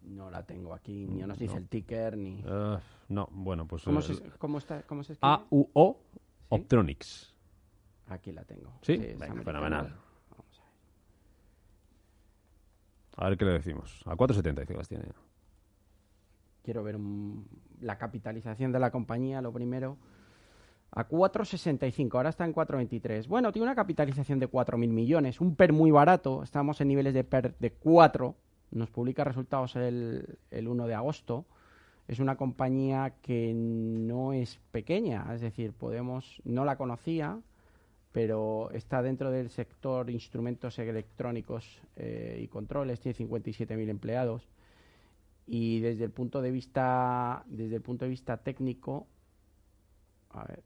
No 0.03 0.29
la 0.29 0.43
tengo 0.43 0.73
aquí, 0.73 1.07
ni 1.07 1.21
nos 1.21 1.39
dice 1.39 1.57
el 1.57 1.67
ticker, 1.67 2.17
ni... 2.17 2.43
Uh, 2.43 2.77
no, 3.09 3.29
bueno, 3.31 3.65
pues... 3.65 3.83
¿Cómo, 3.83 4.01
se, 4.01 4.21
cómo, 4.37 4.57
está, 4.57 4.83
cómo 4.83 5.03
se 5.03 5.13
escribe? 5.13 5.33
AUO 5.33 5.97
Optronics. 6.49 7.33
Aquí 8.07 8.31
la 8.31 8.43
tengo. 8.43 8.73
Sí, 8.81 8.97
fenomenal. 9.43 9.95
Vamos 10.29 10.59
a 10.59 10.63
ver. 10.63 10.73
A 13.15 13.29
ver 13.29 13.37
qué 13.37 13.45
le 13.45 13.51
decimos. 13.53 14.01
A 14.05 14.15
4,75 14.15 14.77
las 14.77 14.87
tiene. 14.87 15.05
Quiero 16.63 16.83
ver 16.83 16.97
la 17.81 17.97
capitalización 17.97 18.71
de 18.71 18.79
la 18.79 18.91
compañía, 18.91 19.41
lo 19.41 19.51
primero. 19.51 19.97
A 20.91 21.07
4,65, 21.07 22.15
ahora 22.15 22.29
está 22.29 22.45
en 22.45 22.53
4,23. 22.53 23.27
Bueno, 23.27 23.51
tiene 23.51 23.63
una 23.65 23.75
capitalización 23.75 24.39
de 24.39 24.49
4.000 24.49 24.77
millones, 24.89 25.41
un 25.41 25.55
PER 25.55 25.73
muy 25.73 25.89
barato. 25.89 26.43
Estamos 26.43 26.79
en 26.81 26.89
niveles 26.89 27.13
de 27.15 27.23
PER 27.23 27.55
de 27.57 27.73
4. 27.73 28.35
Nos 28.73 28.89
publica 28.89 29.23
resultados 29.23 29.75
el, 29.75 30.37
el 30.51 30.67
1 30.67 30.87
de 30.87 30.93
agosto 30.95 31.45
es 32.07 32.19
una 32.19 32.35
compañía 32.35 33.13
que 33.21 33.53
no 33.53 34.33
es 34.33 34.59
pequeña, 34.71 35.25
es 35.33 35.41
decir, 35.41 35.71
podemos, 35.71 36.41
no 36.43 36.65
la 36.65 36.75
conocía, 36.75 37.39
pero 38.11 38.69
está 38.71 39.01
dentro 39.01 39.31
del 39.31 39.49
sector 39.49 40.09
instrumentos 40.09 40.77
electrónicos 40.79 41.81
eh, 41.95 42.41
y 42.43 42.47
controles, 42.47 42.99
tiene 42.99 43.17
57.000 43.17 43.89
empleados 43.89 44.47
y 45.47 45.79
desde 45.79 46.05
el 46.05 46.11
punto 46.11 46.41
de 46.41 46.51
vista 46.51 47.43
desde 47.47 47.75
el 47.75 47.81
punto 47.81 48.05
de 48.05 48.09
vista 48.09 48.37
técnico 48.37 49.07
a 50.29 50.45
ver, 50.45 50.63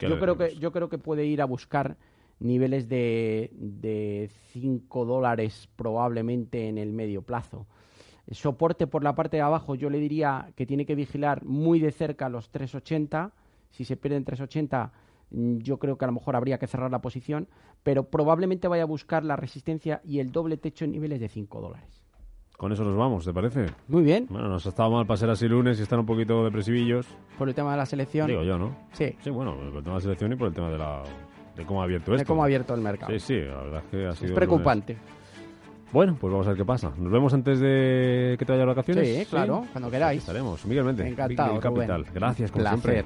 yo 0.00 0.18
creo 0.18 0.38
que 0.38 0.56
yo 0.56 0.72
creo 0.72 0.88
que 0.88 0.96
puede 0.96 1.26
ir 1.26 1.42
a 1.42 1.44
buscar 1.44 1.96
niveles 2.40 2.88
de, 2.88 3.50
de 3.54 4.30
5 4.52 5.04
dólares 5.04 5.68
probablemente 5.76 6.68
en 6.68 6.78
el 6.78 6.92
medio 6.92 7.22
plazo. 7.22 7.66
El 8.26 8.34
soporte 8.34 8.86
por 8.86 9.04
la 9.04 9.14
parte 9.14 9.36
de 9.36 9.42
abajo 9.42 9.74
yo 9.74 9.90
le 9.90 9.98
diría 9.98 10.52
que 10.56 10.66
tiene 10.66 10.86
que 10.86 10.94
vigilar 10.94 11.44
muy 11.44 11.80
de 11.80 11.92
cerca 11.92 12.28
los 12.28 12.50
380. 12.50 13.32
Si 13.70 13.84
se 13.84 13.96
pierden 13.96 14.24
380 14.24 14.92
Mm, 15.30 15.58
yo 15.58 15.78
creo 15.78 15.96
que 15.96 16.04
a 16.04 16.08
lo 16.08 16.14
mejor 16.14 16.36
habría 16.36 16.58
que 16.58 16.66
cerrar 16.66 16.90
la 16.90 17.00
posición, 17.00 17.48
pero 17.82 18.04
probablemente 18.04 18.68
vaya 18.68 18.82
a 18.82 18.86
buscar 18.86 19.24
la 19.24 19.36
resistencia 19.36 20.00
y 20.04 20.18
el 20.18 20.32
doble 20.32 20.56
techo 20.56 20.84
en 20.84 20.92
niveles 20.92 21.20
de 21.20 21.28
5 21.28 21.60
dólares. 21.60 22.02
Con 22.56 22.72
eso 22.72 22.84
nos 22.84 22.96
vamos, 22.96 23.24
¿te 23.24 23.32
parece? 23.32 23.66
Muy 23.88 24.02
bien. 24.02 24.26
Bueno, 24.28 24.48
nos 24.48 24.66
ha 24.66 24.68
estado 24.68 24.90
mal 24.90 25.06
pasar 25.06 25.30
así 25.30 25.48
lunes 25.48 25.78
y 25.78 25.82
están 25.82 26.00
un 26.00 26.06
poquito 26.06 26.44
depresivillos. 26.44 27.06
Por 27.38 27.48
el 27.48 27.54
tema 27.54 27.70
de 27.70 27.78
la 27.78 27.86
selección. 27.86 28.26
Digo 28.26 28.42
yo, 28.42 28.58
¿no? 28.58 28.76
Sí. 28.92 29.16
Sí, 29.20 29.30
bueno, 29.30 29.56
por 29.56 29.64
el 29.64 29.72
tema 29.72 29.82
de 29.82 29.94
la 29.94 30.00
selección 30.00 30.32
y 30.32 30.36
por 30.36 30.48
el 30.48 30.54
tema 30.54 30.68
de, 30.68 30.76
la, 30.76 31.02
de 31.56 31.64
cómo 31.64 31.80
ha 31.80 31.84
abierto 31.84 32.12
esto. 32.12 32.22
De 32.22 32.26
cómo 32.26 32.42
ha 32.42 32.46
abierto 32.46 32.74
el 32.74 32.80
mercado. 32.80 33.12
Sí, 33.12 33.20
sí, 33.20 33.40
la 33.40 33.56
verdad 33.56 33.82
es 33.84 33.90
que 33.90 34.06
ha 34.06 34.12
sido... 34.12 34.28
Es 34.28 34.32
preocupante. 34.32 34.96
Bueno, 35.92 36.16
pues 36.20 36.30
vamos 36.32 36.46
a 36.46 36.50
ver 36.50 36.58
qué 36.58 36.64
pasa. 36.64 36.92
Nos 36.96 37.12
vemos 37.12 37.34
antes 37.34 37.58
de 37.58 38.36
que 38.38 38.44
te 38.44 38.52
vayas 38.52 38.64
a 38.64 38.68
vacaciones. 38.68 39.08
Sí, 39.08 39.26
claro, 39.26 39.64
cuando 39.72 39.88
pues 39.88 39.92
queráis. 39.92 40.20
estaremos, 40.20 40.64
Miguel. 40.64 41.00
Encantado, 41.00 41.58
Capital. 41.58 42.06
Gracias, 42.14 42.50
como 42.52 42.66
siempre. 42.66 43.04